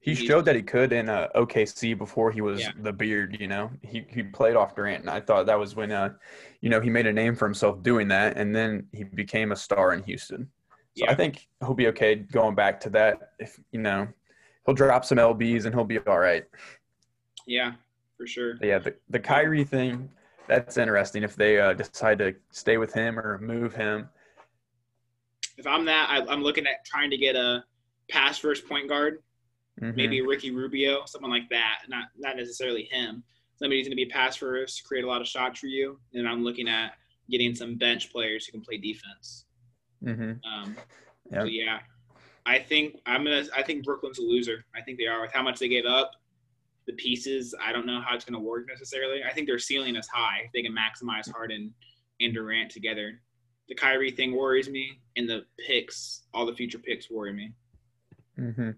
He 0.00 0.14
He's- 0.14 0.26
showed 0.26 0.44
that 0.44 0.54
he 0.54 0.62
could 0.62 0.92
in 0.92 1.08
uh, 1.08 1.28
OKC 1.34 1.94
before 1.94 2.30
he 2.30 2.42
was 2.42 2.60
Yeah. 2.60 2.72
the 2.78 2.92
beard. 2.92 3.40
You 3.40 3.48
know, 3.48 3.70
he 3.82 4.04
he 4.10 4.22
played 4.22 4.54
off 4.54 4.74
Durant, 4.74 5.00
and 5.00 5.10
I 5.10 5.20
thought 5.20 5.46
that 5.46 5.58
was 5.58 5.74
when 5.74 5.90
uh, 5.92 6.14
you 6.60 6.68
know, 6.70 6.80
he 6.80 6.90
made 6.90 7.06
a 7.06 7.12
name 7.12 7.34
for 7.34 7.46
himself 7.46 7.82
doing 7.82 8.08
that, 8.08 8.36
and 8.36 8.54
then 8.54 8.86
he 8.92 9.04
became 9.04 9.52
a 9.52 9.56
star 9.56 9.92
in 9.94 10.02
Houston. 10.02 10.50
So 10.96 11.04
Yeah. 11.06 11.10
I 11.10 11.14
think 11.14 11.48
he'll 11.60 11.74
be 11.74 11.88
okay 11.88 12.16
going 12.16 12.54
back 12.54 12.80
to 12.80 12.90
that. 12.90 13.32
If 13.38 13.58
you 13.72 13.80
know, 13.80 14.08
he'll 14.66 14.74
drop 14.74 15.04
some 15.04 15.18
lbs 15.18 15.64
and 15.64 15.74
he'll 15.74 15.84
be 15.84 15.98
all 16.00 16.18
right. 16.18 16.44
Yeah, 17.46 17.72
for 18.16 18.26
sure. 18.26 18.56
But 18.58 18.68
yeah, 18.68 18.78
the 18.78 18.94
the 19.08 19.20
Kyrie 19.20 19.64
thing 19.64 20.10
that's 20.46 20.76
interesting. 20.76 21.22
If 21.22 21.34
they 21.36 21.58
uh, 21.58 21.72
decide 21.72 22.18
to 22.18 22.34
stay 22.50 22.76
with 22.76 22.92
him 22.92 23.18
or 23.18 23.38
move 23.38 23.74
him, 23.74 24.10
If 25.56 25.66
I'm 25.66 25.84
that, 25.86 26.08
I, 26.10 26.26
I'm 26.32 26.42
looking 26.42 26.66
at 26.66 26.84
trying 26.84 27.10
to 27.10 27.16
get 27.16 27.36
a 27.36 27.64
pass 28.10 28.38
first 28.38 28.66
point 28.68 28.88
guard, 28.88 29.22
Mhm. 29.80 29.96
maybe 29.96 30.20
Ricky 30.20 30.50
Rubio, 30.50 31.04
someone 31.06 31.30
like 31.30 31.48
that. 31.50 31.82
Not 31.88 32.08
not 32.16 32.36
necessarily 32.36 32.84
him. 32.84 33.24
Somebody 33.56 33.80
who's 33.80 33.86
going 33.88 33.96
to 33.96 34.04
be 34.04 34.10
pass 34.10 34.36
first, 34.36 34.84
create 34.84 35.04
a 35.04 35.06
lot 35.08 35.20
of 35.20 35.28
shots 35.28 35.60
for 35.60 35.66
you. 35.66 35.98
And 36.12 36.28
I'm 36.28 36.42
looking 36.44 36.68
at 36.68 36.92
getting 37.30 37.54
some 37.54 37.76
bench 37.76 38.10
players 38.12 38.44
who 38.46 38.52
can 38.52 38.60
play 38.62 38.76
defense. 38.78 39.46
Mhm. 40.02 40.40
Um, 40.44 40.76
Yeah. 41.30 41.40
So 41.40 41.44
yeah, 41.46 41.80
I 42.44 42.58
think 42.58 43.00
I'm 43.06 43.24
gonna. 43.24 43.44
I 43.56 43.62
think 43.62 43.84
Brooklyn's 43.84 44.18
a 44.18 44.22
loser. 44.22 44.64
I 44.74 44.82
think 44.82 44.98
they 44.98 45.06
are 45.06 45.22
with 45.22 45.32
how 45.32 45.42
much 45.42 45.58
they 45.58 45.68
gave 45.68 45.86
up. 45.86 46.12
the 46.86 46.92
pieces. 46.92 47.54
I 47.58 47.72
don't 47.72 47.86
know 47.86 47.98
how 48.02 48.14
it's 48.14 48.26
going 48.26 48.34
to 48.34 48.46
work 48.46 48.66
necessarily. 48.68 49.24
I 49.24 49.32
think 49.32 49.46
their 49.46 49.58
ceiling 49.58 49.96
is 49.96 50.06
high. 50.06 50.50
They 50.52 50.60
can 50.60 50.76
maximize 50.76 51.32
Harden 51.32 51.72
and 52.20 52.34
Durant 52.34 52.70
together. 52.70 53.22
The 53.68 53.74
Kyrie 53.74 54.10
thing 54.10 54.36
worries 54.36 54.68
me, 54.68 55.00
and 55.16 55.28
the 55.28 55.44
picks, 55.66 56.22
all 56.34 56.44
the 56.46 56.54
future 56.54 56.78
picks, 56.78 57.10
worry 57.10 57.32
me. 57.32 57.52
Mm-hmm. 58.38 58.70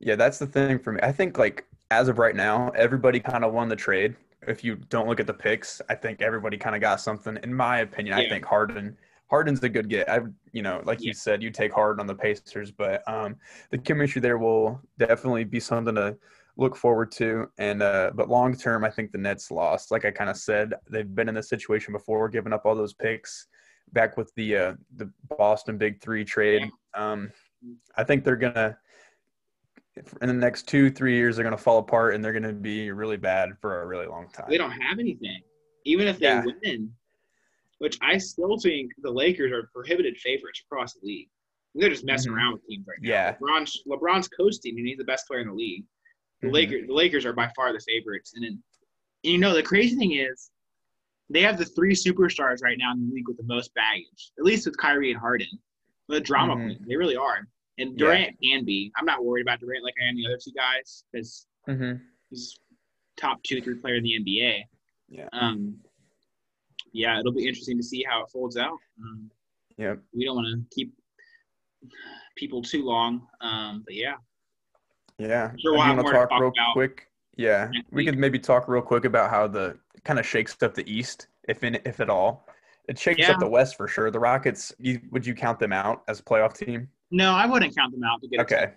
Yeah, 0.00 0.16
that's 0.16 0.38
the 0.38 0.46
thing 0.46 0.78
for 0.78 0.92
me. 0.92 1.00
I 1.02 1.12
think 1.12 1.38
like 1.38 1.64
as 1.90 2.08
of 2.08 2.18
right 2.18 2.36
now, 2.36 2.70
everybody 2.70 3.20
kind 3.20 3.44
of 3.44 3.52
won 3.52 3.68
the 3.68 3.76
trade. 3.76 4.14
If 4.46 4.62
you 4.62 4.76
don't 4.90 5.08
look 5.08 5.20
at 5.20 5.26
the 5.26 5.34
picks, 5.34 5.80
I 5.88 5.94
think 5.94 6.20
everybody 6.20 6.56
kind 6.56 6.74
of 6.76 6.80
got 6.80 7.00
something. 7.00 7.38
In 7.42 7.54
my 7.54 7.78
opinion, 7.80 8.18
yeah. 8.18 8.24
I 8.24 8.28
think 8.28 8.44
Harden 8.44 8.96
Harden's 9.28 9.62
a 9.62 9.68
good 9.68 9.88
get. 9.88 10.08
I, 10.08 10.20
you 10.52 10.62
know, 10.62 10.82
like 10.84 11.00
yeah. 11.00 11.08
you 11.08 11.14
said, 11.14 11.42
you 11.42 11.50
take 11.50 11.72
Harden 11.72 12.00
on 12.00 12.06
the 12.06 12.14
Pacers, 12.14 12.70
but 12.70 13.02
um, 13.08 13.36
the 13.70 13.78
chemistry 13.78 14.20
there 14.20 14.38
will 14.38 14.80
definitely 14.98 15.44
be 15.44 15.58
something 15.58 15.94
to 15.96 16.16
look 16.56 16.76
forward 16.76 17.10
to. 17.12 17.50
And 17.58 17.82
uh, 17.82 18.12
but 18.14 18.28
long 18.28 18.56
term, 18.56 18.84
I 18.84 18.90
think 18.90 19.12
the 19.12 19.18
Nets 19.18 19.50
lost. 19.50 19.90
Like 19.90 20.04
I 20.04 20.10
kind 20.10 20.30
of 20.30 20.36
said, 20.36 20.74
they've 20.90 21.12
been 21.12 21.28
in 21.28 21.34
this 21.34 21.48
situation 21.48 21.92
before, 21.92 22.28
giving 22.28 22.52
up 22.52 22.62
all 22.64 22.74
those 22.74 22.94
picks. 22.94 23.48
Back 23.92 24.16
with 24.16 24.32
the 24.34 24.56
uh, 24.56 24.74
the 24.96 25.10
Boston 25.36 25.78
Big 25.78 26.00
Three 26.00 26.24
trade, 26.24 26.68
um, 26.94 27.30
I 27.96 28.04
think 28.04 28.24
they're 28.24 28.36
gonna 28.36 28.76
in 30.20 30.28
the 30.28 30.34
next 30.34 30.68
two 30.68 30.90
three 30.90 31.14
years 31.14 31.36
they're 31.36 31.44
gonna 31.44 31.56
fall 31.56 31.78
apart 31.78 32.14
and 32.14 32.24
they're 32.24 32.32
gonna 32.32 32.52
be 32.52 32.90
really 32.90 33.16
bad 33.16 33.50
for 33.60 33.82
a 33.82 33.86
really 33.86 34.06
long 34.06 34.28
time. 34.28 34.46
They 34.48 34.58
don't 34.58 34.72
have 34.72 34.98
anything, 34.98 35.40
even 35.84 36.06
if 36.08 36.18
they 36.18 36.26
yeah. 36.26 36.44
win 36.62 36.92
which 37.78 37.98
I 38.02 38.18
still 38.18 38.58
think 38.58 38.92
the 39.02 39.10
Lakers 39.10 39.52
are 39.52 39.68
prohibited 39.74 40.16
favorites 40.18 40.62
across 40.64 40.94
the 40.94 41.06
league. 41.06 41.28
They're 41.74 41.90
just 41.90 42.04
messing 42.04 42.32
mm-hmm. 42.32 42.38
around 42.38 42.52
with 42.54 42.66
teams 42.66 42.86
right 42.88 42.98
now. 43.00 43.08
Yeah. 43.08 43.36
LeBron's 43.40 43.82
LeBron's 43.86 44.28
coasting 44.28 44.78
and 44.78 44.86
he's 44.86 44.96
the 44.96 45.04
best 45.04 45.26
player 45.26 45.40
in 45.40 45.48
the 45.48 45.54
league. 45.54 45.84
The 46.40 46.46
mm-hmm. 46.46 46.54
Lakers 46.54 46.86
the 46.86 46.94
Lakers 46.94 47.26
are 47.26 47.34
by 47.34 47.50
far 47.54 47.72
the 47.72 47.80
favorites. 47.80 48.32
And 48.34 48.44
then 48.44 48.62
and 49.24 49.32
you 49.32 49.38
know 49.38 49.54
the 49.54 49.62
crazy 49.62 49.96
thing 49.96 50.12
is 50.12 50.50
they 51.30 51.42
have 51.42 51.58
the 51.58 51.64
three 51.64 51.94
superstars 51.94 52.62
right 52.62 52.76
now 52.78 52.92
in 52.92 53.08
the 53.08 53.14
league 53.14 53.28
with 53.28 53.36
the 53.36 53.44
most 53.44 53.74
baggage. 53.74 54.32
At 54.38 54.44
least 54.44 54.66
with 54.66 54.76
Kyrie 54.76 55.10
and 55.10 55.20
Harden. 55.20 55.48
The 56.08 56.20
drama 56.20 56.54
mm-hmm. 56.54 56.68
Point, 56.68 56.88
they 56.88 56.96
really 56.96 57.16
are. 57.16 57.46
And 57.78 57.96
Durant 57.96 58.36
yeah. 58.40 58.56
can 58.56 58.64
be. 58.64 58.92
I'm 58.96 59.04
not 59.04 59.24
worried 59.24 59.42
about 59.42 59.60
Durant 59.60 59.84
like 59.84 59.94
I 60.00 60.08
am 60.08 60.16
the 60.16 60.26
other 60.26 60.38
two 60.42 60.52
guys 60.52 61.04
because 61.12 61.46
mm-hmm. 61.68 61.98
he's 62.30 62.58
top 63.16 63.42
two, 63.42 63.60
three 63.60 63.74
player 63.74 63.96
in 63.96 64.04
the 64.04 64.14
NBA. 64.20 64.62
Yeah. 65.08 65.28
Um, 65.32 65.78
yeah, 66.92 67.18
it'll 67.18 67.32
be 67.32 67.46
interesting 67.46 67.76
to 67.76 67.82
see 67.82 68.04
how 68.08 68.22
it 68.22 68.30
folds 68.30 68.56
out. 68.56 68.78
Um, 69.02 69.30
yeah, 69.76 69.94
we 70.14 70.24
don't 70.24 70.36
want 70.36 70.46
to 70.48 70.74
keep 70.74 70.94
people 72.36 72.62
too 72.62 72.84
long, 72.84 73.26
um, 73.40 73.82
but 73.84 73.94
yeah. 73.94 74.14
Yeah, 75.18 75.52
sure 75.58 75.72
we'll 75.72 75.78
want 75.78 75.98
to 75.98 76.04
talk, 76.04 76.30
talk 76.30 76.40
real 76.40 76.52
quick. 76.72 77.08
Yeah, 77.36 77.70
we 77.90 78.04
could 78.04 78.18
maybe 78.18 78.38
talk 78.38 78.68
real 78.68 78.82
quick 78.82 79.04
about 79.04 79.30
how 79.30 79.46
the 79.46 79.78
kind 80.06 80.18
of 80.18 80.26
shakes 80.26 80.56
up 80.62 80.74
the 80.74 80.90
East, 80.90 81.26
if 81.48 81.64
in 81.64 81.78
if 81.84 82.00
at 82.00 82.08
all. 82.08 82.46
It 82.88 82.98
shakes 82.98 83.18
yeah. 83.18 83.32
up 83.32 83.40
the 83.40 83.48
West 83.48 83.76
for 83.76 83.88
sure. 83.88 84.10
The 84.10 84.20
Rockets, 84.20 84.72
you, 84.78 85.00
would 85.10 85.26
you 85.26 85.34
count 85.34 85.58
them 85.58 85.72
out 85.72 86.04
as 86.06 86.20
a 86.20 86.22
playoff 86.22 86.56
team? 86.56 86.88
No, 87.10 87.32
I 87.32 87.44
wouldn't 87.44 87.76
count 87.76 87.92
them 87.92 88.04
out 88.04 88.22
to 88.22 88.28
get. 88.28 88.40
Okay. 88.40 88.72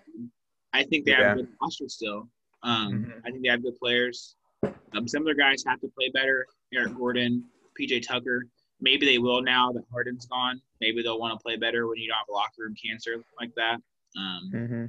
I 0.72 0.82
think 0.82 1.04
they 1.04 1.12
yeah. 1.12 1.28
have 1.28 1.38
a 1.38 1.42
good 1.42 1.48
roster 1.62 1.88
still. 1.88 2.28
Um, 2.62 2.92
mm-hmm. 2.92 3.10
I 3.24 3.30
think 3.30 3.42
they 3.42 3.48
have 3.48 3.62
good 3.62 3.76
players. 3.76 4.34
Um, 4.64 5.06
some 5.06 5.22
of 5.22 5.26
their 5.26 5.34
guys 5.34 5.62
have 5.66 5.80
to 5.80 5.88
play 5.96 6.10
better. 6.12 6.46
Eric 6.74 6.96
Gordon, 6.96 7.44
PJ 7.80 8.06
Tucker. 8.06 8.46
Maybe 8.80 9.06
they 9.06 9.18
will 9.18 9.42
now 9.42 9.72
that 9.72 9.84
Harden's 9.92 10.26
gone. 10.26 10.60
Maybe 10.80 11.02
they'll 11.02 11.20
want 11.20 11.38
to 11.38 11.42
play 11.42 11.56
better 11.56 11.86
when 11.86 11.98
you 11.98 12.08
don't 12.08 12.18
have 12.18 12.26
locker 12.30 12.54
room 12.58 12.74
cancer 12.82 13.22
like 13.38 13.54
that. 13.56 13.78
Um, 14.16 14.50
mm-hmm. 14.52 14.84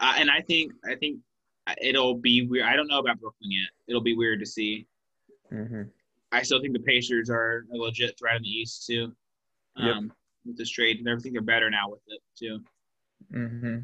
uh, 0.00 0.14
and 0.16 0.30
I 0.30 0.40
think 0.40 0.72
I 0.86 0.94
think 0.94 1.18
it'll 1.82 2.14
be 2.14 2.46
weird. 2.46 2.66
I 2.66 2.76
don't 2.76 2.88
know 2.88 3.00
about 3.00 3.20
Brooklyn 3.20 3.50
yet. 3.50 3.68
It'll 3.86 4.00
be 4.00 4.16
weird 4.16 4.40
to 4.40 4.46
see. 4.46 4.86
Mm-hmm. 5.52 5.82
I 6.32 6.42
still 6.42 6.60
think 6.60 6.74
the 6.74 6.80
Pacers 6.80 7.30
are 7.30 7.64
a 7.72 7.76
legit 7.76 8.18
threat 8.18 8.36
in 8.36 8.42
the 8.42 8.48
East 8.48 8.86
too. 8.86 9.12
Um, 9.76 9.86
yep. 9.86 9.96
With 10.46 10.58
this 10.58 10.70
trade, 10.70 10.98
and 10.98 11.08
everything, 11.08 11.32
they're 11.32 11.42
better 11.42 11.70
now 11.70 11.88
with 11.88 12.00
it 12.08 12.20
too. 12.38 12.60
Mm-hmm. 13.32 13.78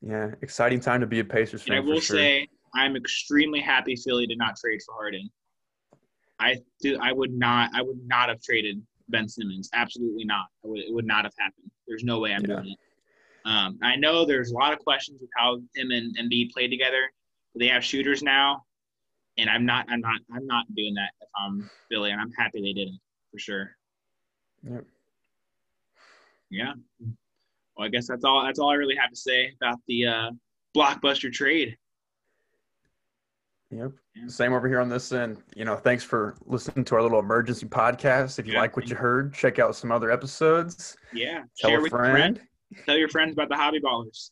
Yeah, 0.00 0.30
exciting 0.42 0.80
time 0.80 1.00
to 1.00 1.06
be 1.06 1.20
a 1.20 1.24
Pacers 1.24 1.62
fan. 1.62 1.76
And 1.76 1.84
I 1.84 1.88
will 1.88 2.00
sure. 2.00 2.16
say, 2.16 2.48
I'm 2.74 2.96
extremely 2.96 3.60
happy 3.60 3.96
Philly 3.96 4.26
did 4.26 4.38
not 4.38 4.56
trade 4.56 4.80
for 4.84 4.94
Harden. 4.94 5.30
I 6.40 6.56
do. 6.80 6.98
I 7.00 7.12
would 7.12 7.32
not. 7.32 7.70
I 7.74 7.82
would 7.82 8.00
not 8.06 8.28
have 8.28 8.42
traded 8.42 8.82
Ben 9.08 9.28
Simmons. 9.28 9.70
Absolutely 9.74 10.24
not. 10.24 10.46
Would, 10.64 10.80
it 10.80 10.92
would 10.92 11.06
not 11.06 11.24
have 11.24 11.34
happened. 11.38 11.70
There's 11.86 12.02
no 12.02 12.18
way 12.18 12.32
I'm 12.32 12.40
yeah. 12.40 12.56
doing 12.56 12.70
it. 12.70 12.78
Um, 13.44 13.78
I 13.82 13.96
know 13.96 14.24
there's 14.24 14.50
a 14.52 14.54
lot 14.54 14.72
of 14.72 14.78
questions 14.78 15.20
with 15.20 15.30
how 15.36 15.56
him 15.74 15.90
and 15.90 16.16
Embiid 16.18 16.52
played 16.52 16.68
together. 16.68 17.10
But 17.52 17.60
they 17.60 17.68
have 17.68 17.84
shooters 17.84 18.22
now, 18.22 18.64
and 19.38 19.48
I'm 19.48 19.64
not. 19.64 19.86
I'm 19.88 20.00
not. 20.00 20.20
I'm 20.32 20.46
not 20.46 20.66
doing 20.74 20.94
that 20.94 21.10
if 21.20 21.28
I'm 21.36 21.70
Philly, 21.90 22.10
and 22.10 22.20
I'm 22.20 22.32
happy 22.32 22.60
they 22.60 22.72
didn't 22.72 23.00
for 23.30 23.38
sure. 23.38 23.70
Yep. 24.68 24.84
Yeah. 26.50 26.74
Well, 27.76 27.86
I 27.86 27.88
guess 27.88 28.06
that's 28.06 28.24
all. 28.24 28.44
That's 28.44 28.58
all 28.58 28.70
I 28.70 28.74
really 28.74 28.96
have 28.96 29.10
to 29.10 29.16
say 29.16 29.52
about 29.60 29.78
the 29.88 30.06
uh, 30.06 30.30
blockbuster 30.76 31.32
trade. 31.32 31.76
Yep. 33.70 33.92
Yeah. 34.14 34.28
Same 34.28 34.52
over 34.52 34.68
here 34.68 34.80
on 34.80 34.90
this 34.90 35.12
end. 35.12 35.38
You 35.56 35.64
know, 35.64 35.76
thanks 35.76 36.04
for 36.04 36.36
listening 36.44 36.84
to 36.84 36.94
our 36.94 37.02
little 37.02 37.18
emergency 37.18 37.66
podcast. 37.66 38.38
If 38.38 38.46
you 38.46 38.52
yeah. 38.52 38.60
like 38.60 38.76
what 38.76 38.88
you 38.88 38.96
heard, 38.96 39.32
check 39.32 39.58
out 39.58 39.74
some 39.74 39.90
other 39.90 40.10
episodes. 40.10 40.96
Yeah. 41.14 41.44
Tell 41.58 41.70
Share 41.70 41.86
a 41.86 41.88
friend. 41.88 42.12
friend. 42.12 42.40
Tell 42.84 42.98
your 42.98 43.08
friends 43.08 43.32
about 43.32 43.48
the 43.48 43.56
hobby 43.56 43.80
ballers. 43.80 44.30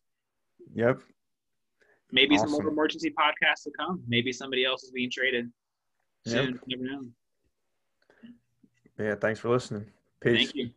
Yep. 0.74 1.00
Maybe 2.12 2.34
awesome. 2.34 2.48
some 2.48 2.62
more 2.62 2.72
emergency 2.72 3.10
podcasts 3.10 3.64
to 3.64 3.70
come. 3.78 4.02
Maybe 4.08 4.32
somebody 4.32 4.64
else 4.64 4.82
is 4.82 4.90
being 4.90 5.10
traded 5.10 5.50
soon. 6.26 6.52
Yep. 6.52 6.60
Never 6.66 6.82
know. 6.84 7.06
Yeah, 8.98 9.14
thanks 9.14 9.40
for 9.40 9.48
listening. 9.48 9.86
Peace. 10.20 10.36
Thank 10.36 10.54
you. 10.54 10.70